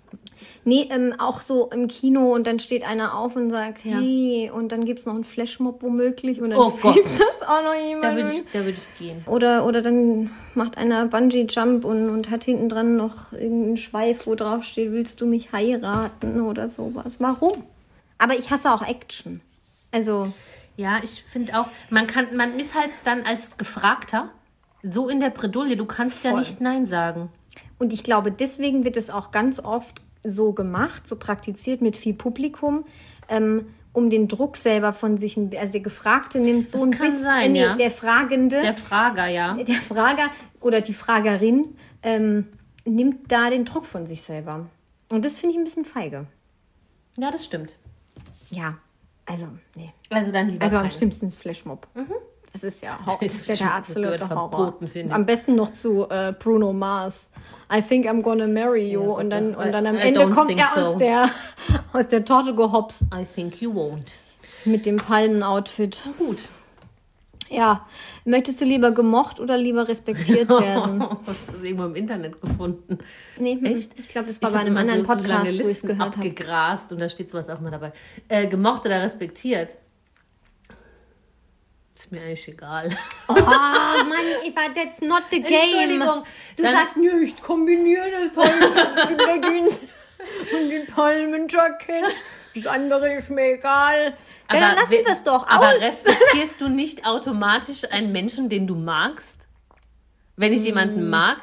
[0.65, 3.97] Nee, ähm, auch so im Kino und dann steht einer auf und sagt, Ja.
[3.99, 7.65] hey, und dann gibt es noch einen Flashmob womöglich und dann Oh filmt das auch
[7.65, 8.05] noch jemand.
[8.05, 9.25] da würde ich, da würde ich gehen.
[9.27, 14.37] Oder, oder dann macht einer Bungee-Jump und, und hat hinten dran noch irgendeinen Schweif, wo
[14.37, 17.15] drauf steht, willst du mich heiraten oder sowas.
[17.19, 17.65] Warum?
[18.19, 19.41] Aber ich hasse auch Action.
[19.91, 20.33] Also,
[20.77, 24.29] Ja, ich finde auch, man kann, man ist halt dann als Gefragter
[24.85, 26.39] so in der Bredouille, du kannst ja Voll.
[26.41, 27.31] nicht Nein sagen.
[27.81, 32.15] und ich glaube, deswegen wird es auch ganz oft so gemacht, so praktiziert mit viel
[32.15, 32.85] Publikum,
[33.29, 37.07] ähm, um den Druck selber von sich, also der Gefragte nimmt so Das ein kann
[37.09, 37.75] bisschen, sein, nee, ja.
[37.77, 39.55] der Fragende, Der Frager, ja.
[39.69, 40.29] der Frager
[40.61, 42.49] oder die Fragerin ähm,
[42.85, 44.67] nimmt da den Druck von sich selber.
[45.11, 46.27] Und das finde ich ein bisschen feige.
[47.19, 47.77] Ja, das stimmt.
[48.51, 48.79] Ja,
[49.27, 49.47] also,
[49.77, 49.93] nee.
[50.11, 51.87] Also dann lieber Also am schlimmsten ist Flashmob.
[52.53, 52.99] Das ist ja.
[53.21, 54.75] Das ist der absolute gehört Horror.
[55.11, 57.31] Am besten noch zu äh, Bruno Mars.
[57.75, 59.03] I think I'm gonna marry you.
[59.03, 60.81] Ja, und, dann, I- und dann am I Ende don't kommt er so.
[60.93, 61.31] aus, der,
[61.93, 64.13] aus der Torte gehopst I think you won't.
[64.67, 66.01] mit dem Palmen-Outfit.
[66.19, 66.49] Gut.
[67.49, 67.87] Ja,
[68.25, 71.03] möchtest du lieber gemocht oder lieber respektiert werden?
[71.27, 72.99] Hast du das irgendwo im Internet gefunden?
[73.39, 73.93] Nee, Echt?
[73.99, 75.83] ich glaube, das war Ich bei einem anderen so, so lange Podcast, wo ich es
[75.83, 76.15] gehört habe.
[76.17, 77.93] abgegrast und da steht sowas auch mal dabei.
[78.29, 79.77] Äh, gemocht oder respektiert?
[82.03, 82.89] Ist mir eigentlich egal.
[83.29, 85.53] Oh Mann, Eva, that's not the game.
[85.55, 86.25] Entschuldigung.
[86.57, 89.79] Du Dann- sagst, nö, ich kombiniere das heute mit Leggings
[90.53, 92.05] und den Palmenjackett.
[92.57, 94.15] Das andere ist mir egal.
[94.53, 95.81] Ja, dann lassen we- wir das doch Aber aus.
[95.81, 99.47] respektierst du nicht automatisch einen Menschen, den du magst?
[100.37, 100.67] Wenn ich Mm.
[100.67, 101.37] jemanden mag,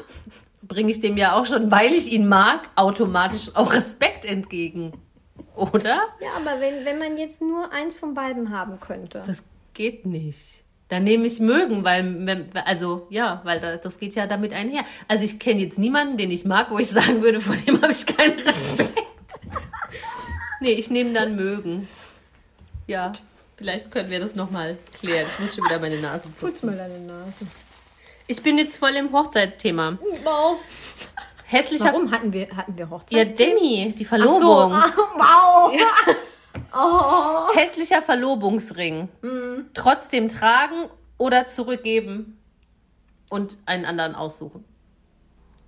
[0.61, 4.91] bringe ich dem ja auch schon, weil ich ihn mag, automatisch auch Respekt entgegen.
[5.55, 6.03] Oder?
[6.19, 9.23] Ja, aber wenn, wenn man jetzt nur eins von beiden haben könnte.
[9.25, 9.41] Das
[9.79, 10.61] geht nicht.
[10.89, 14.83] Dann nehme ich mögen, weil, also ja, weil da- das geht ja damit einher.
[15.07, 17.93] Also ich kenne jetzt niemanden, den ich mag, wo ich sagen würde, vor dem habe
[17.93, 18.93] ich keinen Respekt.
[20.59, 21.87] Nee, ich nehme dann mögen.
[22.87, 23.13] Ja,
[23.55, 25.27] vielleicht können wir das nochmal klären.
[25.35, 26.35] Ich muss schon wieder meine Nase putzen.
[26.39, 27.31] Putz mal deine Nase.
[28.27, 29.97] Ich bin jetzt voll im Hochzeitsthema.
[30.25, 30.57] Wow.
[31.45, 31.85] Hässlicher.
[31.85, 33.39] Warum hatten wir, hatten wir Ja, Hochzeit?
[33.39, 34.73] Demi, die so, Verlobung.
[34.73, 35.71] ah, wow.
[36.73, 37.53] Oh.
[37.55, 39.09] Hässlicher Verlobungsring.
[39.73, 42.37] Trotzdem tragen oder zurückgeben
[43.29, 44.63] und einen anderen aussuchen.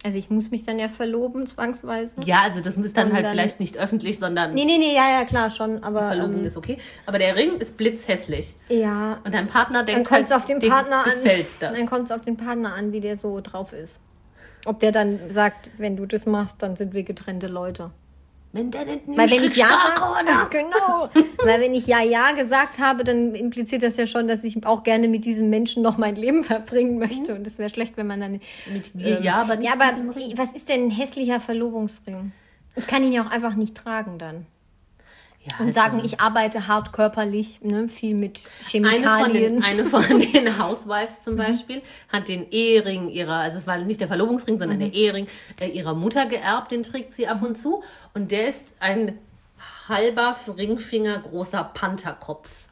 [0.04, 2.16] Also ich muss mich dann ja verloben, zwangsweise.
[2.26, 4.96] Ja, also das ist dann Und halt dann- vielleicht nicht öffentlich, sondern Nee, nee, nee,
[4.96, 5.84] ja, ja, klar, schon.
[5.84, 6.80] Aber Verlobung ähm, ist okay.
[7.06, 8.56] Aber der Ring ist blitzhässlich.
[8.70, 11.12] ja, Und dein Partner dann denkt kommt es halt, auf den Partner an.
[11.12, 11.78] gefällt das.
[11.78, 14.00] Dann kommt es auf den Partner an, wie der so drauf ist.
[14.66, 17.92] Ob der dann sagt, wenn du das machst, dann sind wir getrennte Leute.
[18.54, 20.48] Wenn der nicht Weil wenn ich ja oder?
[20.52, 21.10] genau,
[21.44, 24.84] weil wenn ich ja ja gesagt habe, dann impliziert das ja schon, dass ich auch
[24.84, 28.20] gerne mit diesem Menschen noch mein Leben verbringen möchte und es wäre schlecht, wenn man
[28.20, 28.42] dann
[28.72, 29.98] Mit dir ja, aber nicht ja, aber
[30.36, 32.34] was ist denn ein hässlicher Verlobungsring?
[32.76, 34.46] Ich kann ihn ja auch einfach nicht tragen dann.
[35.44, 38.42] Ja, Und also sagen, ich arbeite hart körperlich, ne, viel mit
[38.74, 39.56] eine von, Chemikalien.
[39.56, 44.00] den, eine von den Housewives zum Beispiel hat den Ehering ihrer, also es war nicht
[44.00, 45.26] der Verlobungsring, sondern der Ehering
[45.60, 47.84] äh, ihrer Mutter geerbt, den trägt sie ab und zu.
[48.14, 49.18] Und der ist ein
[49.88, 52.68] halber Ringfinger großer Pantherkopf.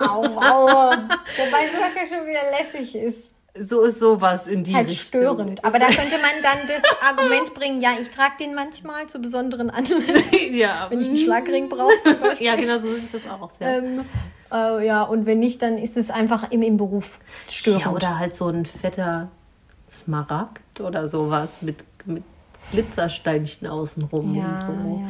[0.00, 0.66] Au, au.
[0.90, 3.29] Wobei sowas ja schon wieder lässig ist.
[3.58, 5.20] So ist sowas in die Halt Richtung.
[5.20, 5.64] störend.
[5.64, 9.70] Aber da könnte man dann das Argument bringen, ja, ich trage den manchmal zu besonderen
[9.70, 10.22] Anlässen,
[10.54, 12.46] ja, wenn ich einen Schlagring brauche zum Beispiel.
[12.46, 13.50] ja, genau so sieht das auch.
[13.60, 13.78] Ja.
[13.78, 14.04] Ähm,
[14.52, 17.84] äh, ja, und wenn nicht, dann ist es einfach im, im Beruf störend.
[17.84, 19.28] Ja, oder halt so ein fetter
[19.90, 22.22] Smaragd oder sowas mit, mit
[22.70, 24.34] Glitzersteinchen außenrum.
[24.36, 25.00] ja, und so.
[25.00, 25.06] ja.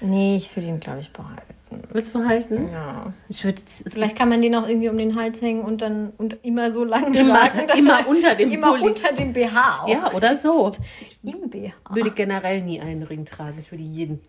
[0.00, 1.54] Nee, ich würde ihn, glaube ich, behalten.
[1.92, 2.68] Willst du behalten?
[2.72, 3.12] Ja.
[3.28, 6.36] Ich würde Vielleicht kann man den auch irgendwie um den Hals hängen und dann und
[6.42, 7.66] immer so lang Immer- tragen.
[7.66, 8.86] dass immer er- unter dem immer Pulli.
[8.88, 9.88] unter dem BH auch.
[9.88, 10.72] Ja, oder so.
[11.00, 11.72] Ich Im BH.
[11.90, 13.58] würde generell nie einen Ring tragen.
[13.58, 14.20] Ich würde jeden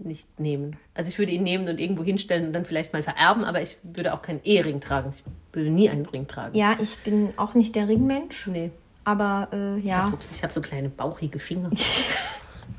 [0.00, 0.76] nicht nehmen.
[0.94, 3.78] Also ich würde ihn nehmen und irgendwo hinstellen und dann vielleicht mal vererben, aber ich
[3.82, 5.10] würde auch keinen Ehering tragen.
[5.10, 6.56] Ich würde nie einen Ring tragen.
[6.56, 8.70] Ja, ich bin auch nicht der Ringmensch, Nee.
[9.04, 9.96] aber äh, Ich ja.
[10.04, 11.70] habe so, ich hab so kleine bauchige Finger.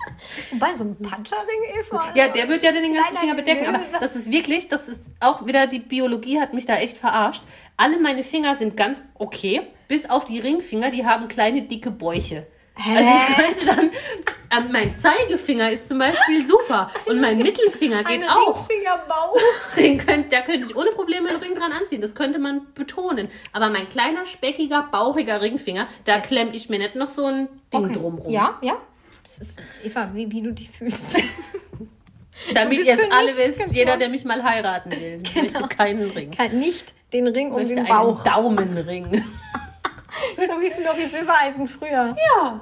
[0.52, 1.94] Wobei so ein Puncherring ist.
[2.16, 3.68] Ja, der wird ja den ganzen Finger bedecken.
[3.68, 7.44] Aber das ist wirklich, das ist auch wieder, die Biologie hat mich da echt verarscht.
[7.78, 12.48] Alle meine Finger sind ganz okay, bis auf die Ringfinger, die haben kleine, dicke Bäuche.
[12.76, 13.92] Also ich könnte dann,
[14.52, 18.70] ähm, mein Zeigefinger ist zum Beispiel super und mein Mittelfinger geht Ein auch.
[18.70, 19.38] Ringfingerbauch.
[19.76, 22.02] Den könnt, da könnte ich ohne Probleme einen Ring dran anziehen.
[22.02, 23.30] Das könnte man betonen.
[23.52, 27.92] Aber mein kleiner, speckiger, bauchiger Ringfinger, da klemme ich mir nicht noch so ein Ding
[27.94, 28.32] drumrum.
[28.32, 28.78] Ja, ja.
[29.40, 31.18] Ist, Eva, wie, wie du dich fühlst.
[32.54, 36.32] Damit ihr es alle wisst, jeder, der mich mal heiraten will, möchte keinen Ring.
[36.32, 38.24] Kann nicht den Ring um den einen Bauch.
[38.24, 39.24] Daumenring.
[40.36, 42.16] So wie noch wie Silbereisen früher.
[42.36, 42.62] Ja.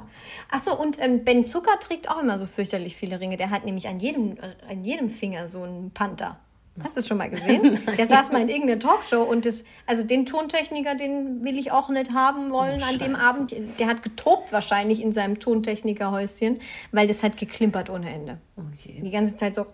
[0.49, 3.37] Achso, und ähm, Ben Zucker trägt auch immer so fürchterlich viele Ringe.
[3.37, 6.39] Der hat nämlich an jedem, äh, an jedem Finger so einen Panther.
[6.83, 7.79] Hast du das schon mal gesehen?
[7.97, 11.89] Der saß mal in irgendeiner Talkshow und das, also den Tontechniker, den will ich auch
[11.89, 13.15] nicht haben wollen an dem.
[13.15, 13.55] Abend.
[13.79, 16.59] Der hat getobt wahrscheinlich in seinem Tontechnikerhäuschen,
[16.91, 18.37] weil das hat geklimpert ohne Ende.
[18.57, 19.01] Oh je.
[19.01, 19.65] Die ganze Zeit so.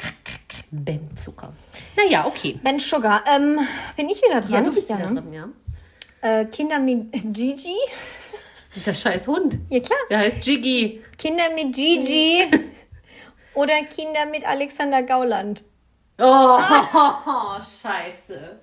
[0.72, 1.54] Ben Zucker.
[1.95, 2.60] Naja, okay.
[2.64, 3.24] Ben Sugar.
[3.28, 3.60] Ähm,
[3.95, 4.51] bin ich wieder dran?
[4.51, 5.22] Ja, du bist ja, wieder ne?
[5.22, 5.49] drin, ja.
[6.22, 7.76] Äh, Kinder mit Gigi.
[8.76, 9.60] Dieser scheiß Hund.
[9.70, 9.99] Ja, klar.
[10.10, 11.01] Der heißt Jiggy.
[11.18, 12.45] Kinder mit Gigi.
[13.54, 15.64] Oder Kinder mit Alexander Gauland.
[16.20, 16.59] Oh,
[17.82, 18.59] scheiße.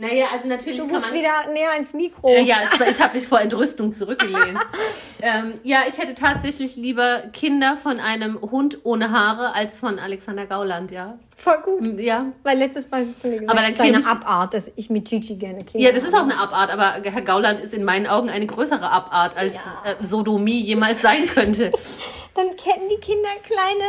[0.00, 1.14] Naja, also natürlich Du kann musst man...
[1.14, 2.28] wieder näher ans Mikro.
[2.28, 4.58] Äh, ja, ich, ich habe mich vor Entrüstung zurückgelehnt.
[5.20, 10.46] ähm, ja, ich hätte tatsächlich lieber Kinder von einem Hund ohne Haare als von Alexander
[10.46, 11.18] Gauland, ja.
[11.36, 12.00] Voll gut.
[12.00, 14.70] Ja, Weil letztes Mal hast du mir gesagt, Aber dann es sei eine Abart, dass
[14.74, 17.74] ich mit Gigi gerne Kinder Ja, das ist auch eine Abart, aber Herr Gauland ist
[17.74, 19.54] in meinen Augen eine größere Abart, als
[19.84, 21.72] äh, Sodomie jemals sein könnte.
[22.34, 23.84] Dann kennen die Kinder kleine...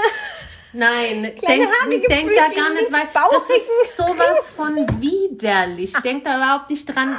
[0.73, 3.09] Nein, Kleine denk, denk da gar nicht weit.
[3.13, 5.93] Das ist sowas von widerlich.
[6.03, 7.15] Denk da überhaupt nicht dran.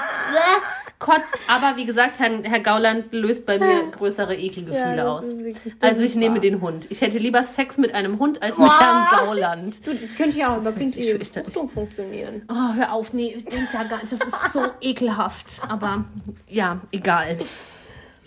[1.02, 1.32] Kotz.
[1.48, 5.34] Aber wie gesagt, Herr, Herr Gauland löst bei mir größere Ekelgefühle Ja, aus.
[5.80, 6.86] Also ich nehme den Hund.
[6.90, 8.70] Ich hätte lieber Sex mit einem Hund als mit.
[8.80, 9.84] Herrn Gauland.
[9.84, 11.18] Du, das könnte ja auch über künstliche.
[11.18, 12.42] Befruchtung funktionieren.
[12.48, 14.12] Oh, hör auf, nee, denk da gar nicht.
[14.12, 15.60] Das ist so ekelhaft.
[15.68, 16.04] Aber
[16.48, 17.38] ja, egal.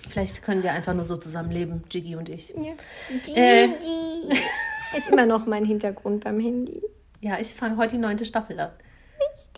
[0.09, 2.49] Vielleicht können wir einfach nur so zusammenleben, Jiggy und ich.
[2.49, 3.33] Ja.
[3.35, 3.69] Äh.
[4.97, 6.81] Ist immer noch mein Hintergrund beim Handy.
[7.21, 8.71] Ja, ich fange heute die neunte Staffel an.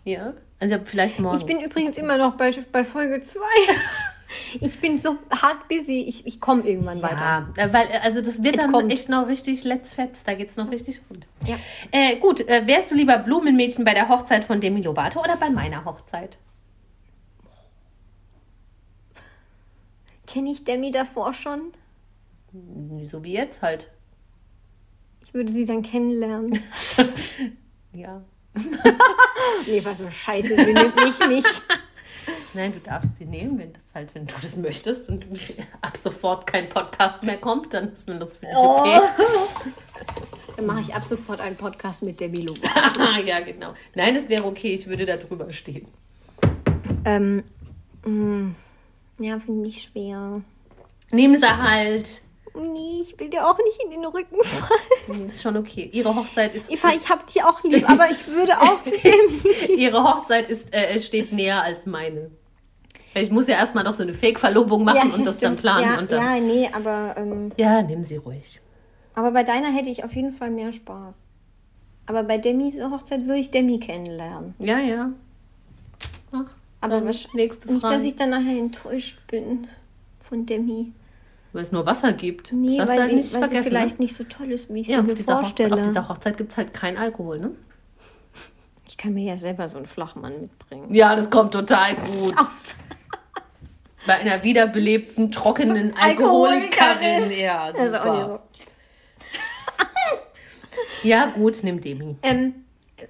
[0.04, 0.34] Ja?
[0.60, 1.36] Also vielleicht morgen.
[1.38, 3.40] Ich bin übrigens immer noch bei, bei Folge 2.
[4.60, 6.02] Ich bin so hart busy.
[6.02, 7.48] Ich, ich komme irgendwann weiter.
[7.56, 8.92] Ja, äh, weil, also das wird Es dann kommt.
[8.92, 10.22] echt noch richtig let's fetz.
[10.22, 11.26] Da geht's noch richtig rund.
[11.46, 11.56] Ja.
[11.92, 15.48] Äh, gut, äh, wärst du lieber Blumenmädchen bei der Hochzeit von Demi Lovato oder bei
[15.48, 16.36] meiner Hochzeit?
[20.26, 21.72] Kenne ich Demi davor schon?
[23.04, 23.90] So wie jetzt halt.
[25.28, 26.58] Ich würde sie dann kennenlernen.
[27.92, 28.22] Ja.
[29.66, 31.44] Nee, was so scheiße, sie nimmt nicht mich.
[32.54, 35.26] Nein, du darfst die nehmen, wenn das halt, wenn du das möchtest und
[35.80, 39.00] ab sofort kein Podcast mehr kommt, dann ist mir das für dich okay.
[40.56, 42.60] Dann mache ich ab sofort einen Podcast mit Debbie Lobo.
[42.98, 43.72] Ah, ja, genau.
[43.94, 45.86] Nein, es wäre okay, ich würde da drüber stehen.
[47.04, 47.42] Ähm,
[48.04, 48.54] mh,
[49.18, 50.42] ja, finde ich schwer.
[51.10, 52.22] Nehmen sie halt.
[52.58, 54.80] Nee, ich will dir auch nicht in den Rücken fallen.
[55.20, 55.88] Nee, Ist schon okay.
[55.92, 56.70] Ihre Hochzeit ist.
[56.70, 59.72] Eva, ich hab dich auch lieb, aber ich würde auch zu Debbie.
[59.76, 62.30] Ihre Hochzeit ist, äh, es steht näher als meine.
[63.14, 65.60] Ich muss ja erstmal noch so eine Fake-Verlobung machen und das dann stimmt.
[65.62, 65.84] planen.
[65.94, 68.60] Ja, und dann, ja nee, aber, ähm, ja, nehmen Sie ruhig.
[69.14, 71.16] aber bei deiner hätte ich auf jeden Fall mehr Spaß.
[72.06, 74.54] Aber bei Demis Hochzeit würde ich Demi kennenlernen.
[74.58, 75.10] Ja, ja.
[76.32, 76.50] Ach,
[76.80, 78.04] Aber dann nächste Nicht, dass Frage.
[78.06, 79.66] ich dann nachher enttäuscht bin
[80.22, 80.92] von Demi.
[81.52, 82.52] Weil es nur Wasser gibt.
[82.52, 83.68] Nee, das weil, halt sie, nicht weil sie vergessen.
[83.68, 84.04] vielleicht ne?
[84.04, 85.74] nicht so toll ist, wie ich ja, mir dieser, Hochzeit, vorstelle.
[85.74, 87.50] auf dieser Hochzeit gibt es halt kein Alkohol, ne?
[88.86, 90.92] Ich kann mir ja selber so einen Flachmann mitbringen.
[90.94, 92.34] Ja, das kommt total gut.
[94.06, 97.30] Bei einer wiederbelebten, trockenen Alkoholikerin.
[97.38, 98.42] Ja, Also super.
[101.02, 102.16] Ja, gut, nimm Demi.
[102.22, 102.54] Ähm,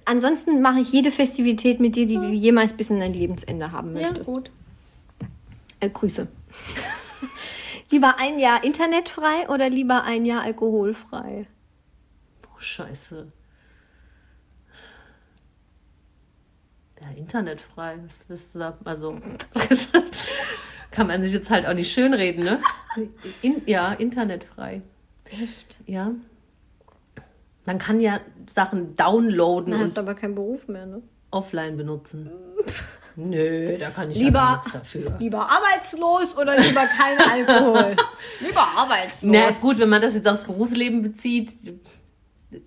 [0.05, 3.95] ansonsten mache ich jede Festivität mit dir, die du jemals bis in dein Lebensende haben
[3.95, 4.29] Ja, möchtest.
[4.29, 4.51] gut.
[5.79, 6.27] Äh, Grüße.
[7.91, 11.47] lieber ein Jahr internetfrei oder lieber ein Jahr alkoholfrei?
[12.45, 13.31] Oh, scheiße.
[17.01, 17.97] Ja, internetfrei.
[18.05, 18.77] Was willst du da?
[18.83, 19.19] Also,
[20.91, 22.61] kann man sich jetzt halt auch nicht schönreden, ne?
[23.41, 24.81] In, ja, internetfrei.
[25.25, 25.77] Echt?
[25.85, 26.11] Ja.
[27.65, 31.03] Man kann ja Sachen downloaden und hast aber kein Beruf mehr, ne?
[31.31, 32.29] offline benutzen.
[33.21, 35.15] Nö, da kann ich Lieber- ja nichts dafür.
[35.19, 37.95] Lieber arbeitslos oder lieber kein Alkohol?
[38.39, 39.31] lieber arbeitslos.
[39.33, 41.51] Na gut, wenn man das jetzt aufs Berufsleben bezieht,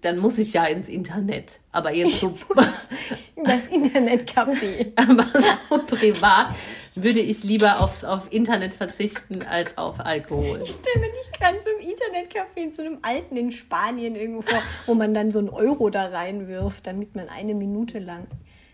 [0.03, 1.61] dann muss ich ja ins Internet.
[1.73, 2.35] Aber jetzt so,
[3.45, 4.93] Das Internetcafé.
[4.97, 5.27] aber
[5.69, 6.49] so privat
[6.95, 10.65] würde ich lieber auf, auf Internet verzichten als auf Alkohol.
[10.67, 14.63] stelle mir dich gerade so im Internetcafé in so einem alten in Spanien irgendwo vor,
[14.87, 18.27] wo man dann so einen Euro da reinwirft, damit man eine Minute lang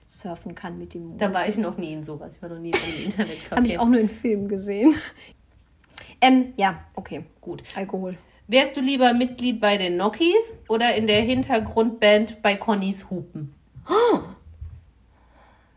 [0.08, 1.20] surfen kann mit dem Mond.
[1.20, 2.36] Da war ich noch nie in sowas.
[2.36, 3.56] Ich war noch nie in einem Internetcafé.
[3.56, 4.94] Habe ich auch nur in Filmen gesehen.
[6.20, 7.24] Ähm, ja, okay.
[7.40, 7.62] Gut.
[7.76, 8.16] Alkohol.
[8.46, 13.54] Wärst du lieber Mitglied bei den Nokis oder in der Hintergrundband bei Connys Hupen?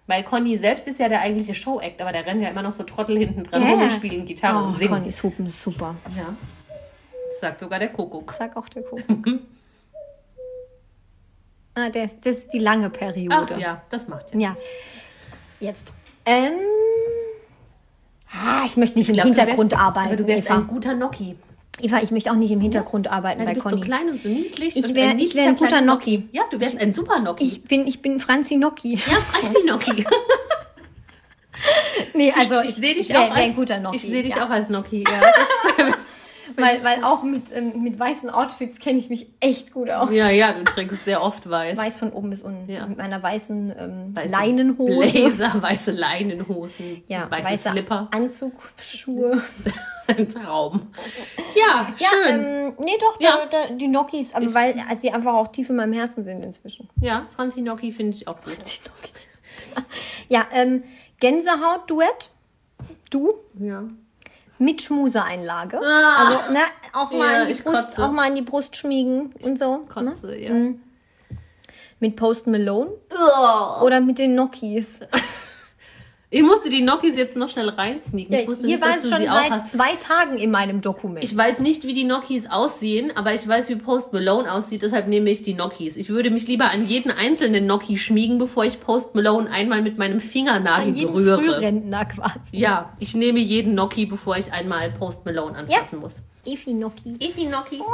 [0.08, 2.84] Weil Conny selbst ist ja der eigentliche Show-Act, aber da rennen ja immer noch so
[2.84, 4.92] Trottel hinten dran rum und spielen Gitarre oh, und singen.
[4.92, 5.96] Connys Hupen ist super.
[6.18, 6.36] Ja.
[7.28, 8.34] Das sagt sogar der Kuckuck.
[8.38, 9.26] Sag auch der Kuckuck.
[11.76, 13.54] ah, der, das ist die lange Periode.
[13.56, 14.40] Ach ja, das macht ja.
[14.40, 14.56] Ja.
[15.60, 15.92] Jetzt.
[16.26, 16.54] Ähm.
[18.32, 20.08] Ah, ich möchte nicht im glaub, du Hintergrund wärst- arbeiten.
[20.08, 20.56] Aber du wärst Eva.
[20.56, 21.36] ein guter Noki.
[21.82, 23.78] Eva, ich möchte auch nicht im Hintergrund arbeiten Weil bei du bist Conny.
[23.78, 24.76] so klein und so niedlich.
[24.78, 26.30] Ich und wär- ein ich wär ein guter Noki.
[26.32, 27.44] Ja, du wärst ein super Noki.
[27.46, 28.96] ich bin, ich bin Franzi Nocki.
[28.96, 30.06] ja, Franzi Noki.
[32.16, 33.96] Nee, also ich sehe dich wär- auch wär als ein guter Nocki.
[33.98, 34.46] Ich sehe dich ja.
[34.46, 35.04] auch als Noki.
[35.04, 35.20] Ja,
[35.78, 35.86] das,
[36.58, 40.12] Weil, weil auch mit, ähm, mit weißen Outfits kenne ich mich echt gut aus.
[40.14, 41.78] ja, ja, du trägst sehr oft weiß.
[41.78, 42.70] Weiß von oben bis unten.
[42.72, 42.86] Ja.
[42.88, 45.12] Mit meiner weißen ähm, Weiße Leinenhose.
[45.12, 48.08] Blazer, weiße Leinenhosen, Ja, weiße weißer Slipper.
[48.12, 49.42] Anzug, Schuhe.
[50.08, 50.88] Ein Traum.
[51.56, 52.40] Ja, Ja, schön.
[52.44, 53.46] ähm, nee, doch, Ja.
[53.50, 56.44] Da, da, die Nokis, aber weil also sie einfach auch tief in meinem Herzen sind
[56.44, 56.90] inzwischen.
[57.00, 58.58] ja, Franzi Noki finde ich auch gut.
[60.28, 60.84] Ja, ähm,
[61.20, 62.30] Gänsehaut-Duett.
[63.10, 63.84] Du Ja.
[64.62, 65.80] Mit Schmuseeinlage.
[65.84, 66.26] Ah.
[66.28, 66.60] Also, ne,
[66.94, 68.04] auch Ja, mal, an die Brust, kotze.
[68.04, 69.78] auch mal an die Brust schmiegen und so.
[69.78, 69.86] Ne?
[69.88, 70.52] Kotze, ja.
[72.00, 72.92] Mit Post Malone
[73.82, 75.00] oder mit den Nokis.
[76.34, 78.34] Ich musste die Nokis jetzt noch schnell reinsneaken.
[78.34, 79.72] Ich wusste Hier nicht, dass es du schon sie auch seit hast.
[79.74, 81.26] zwei Tagen in meinem Dokument.
[81.26, 85.10] Ich weiß nicht, wie die Nokis aussehen, aber ich weiß, wie Post Malone aussieht, deshalb
[85.10, 85.98] nehme ich die Nokis.
[85.98, 89.98] Ich würde mich lieber an jeden einzelnen Noki schmiegen, bevor ich Post Malone einmal mit
[89.98, 91.42] meinem Fingernagel an jeden berühre.
[91.42, 92.40] Frührentner quasi.
[92.54, 96.14] Ja, ich nehme jeden Noki, bevor ich einmal Post Malone anfassen muss.
[96.46, 97.18] Efi Noki.
[97.20, 97.82] Efi Noki.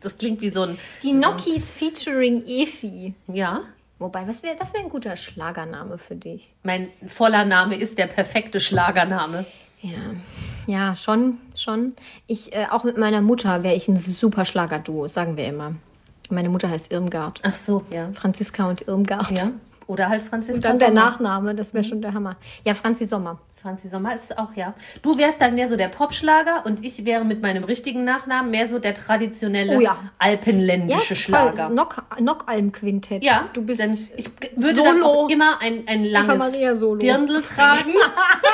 [0.00, 0.78] Das klingt wie so ein.
[1.02, 3.14] Die Nokis featuring Efi.
[3.26, 3.62] Ja.
[3.98, 6.54] Wobei, was wäre was wär ein guter Schlagername für dich?
[6.62, 9.46] Mein voller Name ist der perfekte Schlagername.
[9.80, 10.14] Ja,
[10.66, 11.94] ja, schon, schon.
[12.26, 15.74] Ich, äh, auch mit meiner Mutter wäre ich ein super Schlagerduo, sagen wir immer.
[16.28, 17.40] Meine Mutter heißt Irmgard.
[17.42, 18.10] Ach so, ja.
[18.14, 19.30] Franziska und Irmgard.
[19.30, 19.52] Ja.
[19.86, 21.00] Oder halt Franziska Und dann der Sommer.
[21.00, 22.36] Nachname, das wäre schon der Hammer.
[22.64, 23.38] Ja, Franzi Sommer.
[23.62, 24.74] Franzi Sommer ist auch, ja.
[25.02, 28.68] Du wärst dann mehr so der Popschlager und ich wäre mit meinem richtigen Nachnamen mehr
[28.68, 29.96] so der traditionelle Oh ja.
[30.18, 31.68] alpenländische Schlager.
[31.68, 33.24] Nock, Nockalm-Quintett.
[33.24, 35.06] Ja, du bist denn ich würde dann Solo.
[35.06, 36.52] auch immer ein, ein langes.
[36.98, 37.92] Dirndl tragen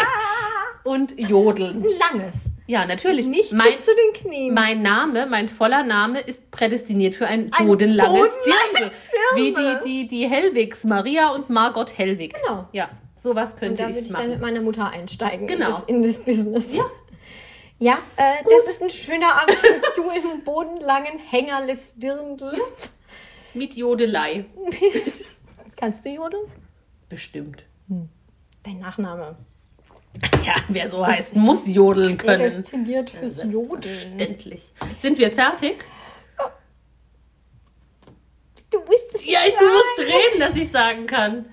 [0.85, 1.83] und jodeln.
[1.85, 2.51] ein langes.
[2.66, 3.26] Ja, natürlich.
[3.28, 4.54] Nicht mein, bis zu den Knien.
[4.54, 8.92] mein Name, mein voller Name ist prädestiniert für ein bodenlanges Dirndl.
[9.34, 12.34] Wie die, die, die Hellwigs, Maria und Margot Hellwig.
[12.34, 12.68] Genau.
[12.72, 12.88] Ja,
[13.18, 14.40] sowas Und könnte da würde ich ich dann mit machen.
[14.54, 15.66] meiner Mutter einsteigen Genau.
[15.66, 16.74] in, das, in das Business.
[16.76, 16.84] Ja.
[17.78, 22.56] Ja, äh, das ist ein schöner Abend fürs du im bodenlangen Hängerles Dirndl.
[23.54, 24.44] Mit Jodelei.
[25.76, 26.44] Kannst du jodeln?
[27.08, 27.64] Bestimmt.
[28.62, 29.36] Dein Nachname.
[30.44, 32.50] Ja, wer so heißt, muss jodeln können.
[32.50, 33.82] Prädestiniert fürs Jodeln.
[33.82, 34.72] Selbstverständlich.
[34.98, 35.84] Sind wir fertig?
[38.70, 41.46] Du bist es Ja, ich, du musst reden, dass ich sagen kann.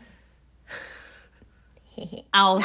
[2.32, 2.64] Aus.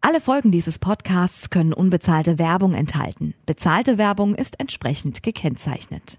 [0.00, 3.34] Alle Folgen dieses Podcasts können unbezahlte Werbung enthalten.
[3.44, 6.18] Bezahlte Werbung ist entsprechend gekennzeichnet.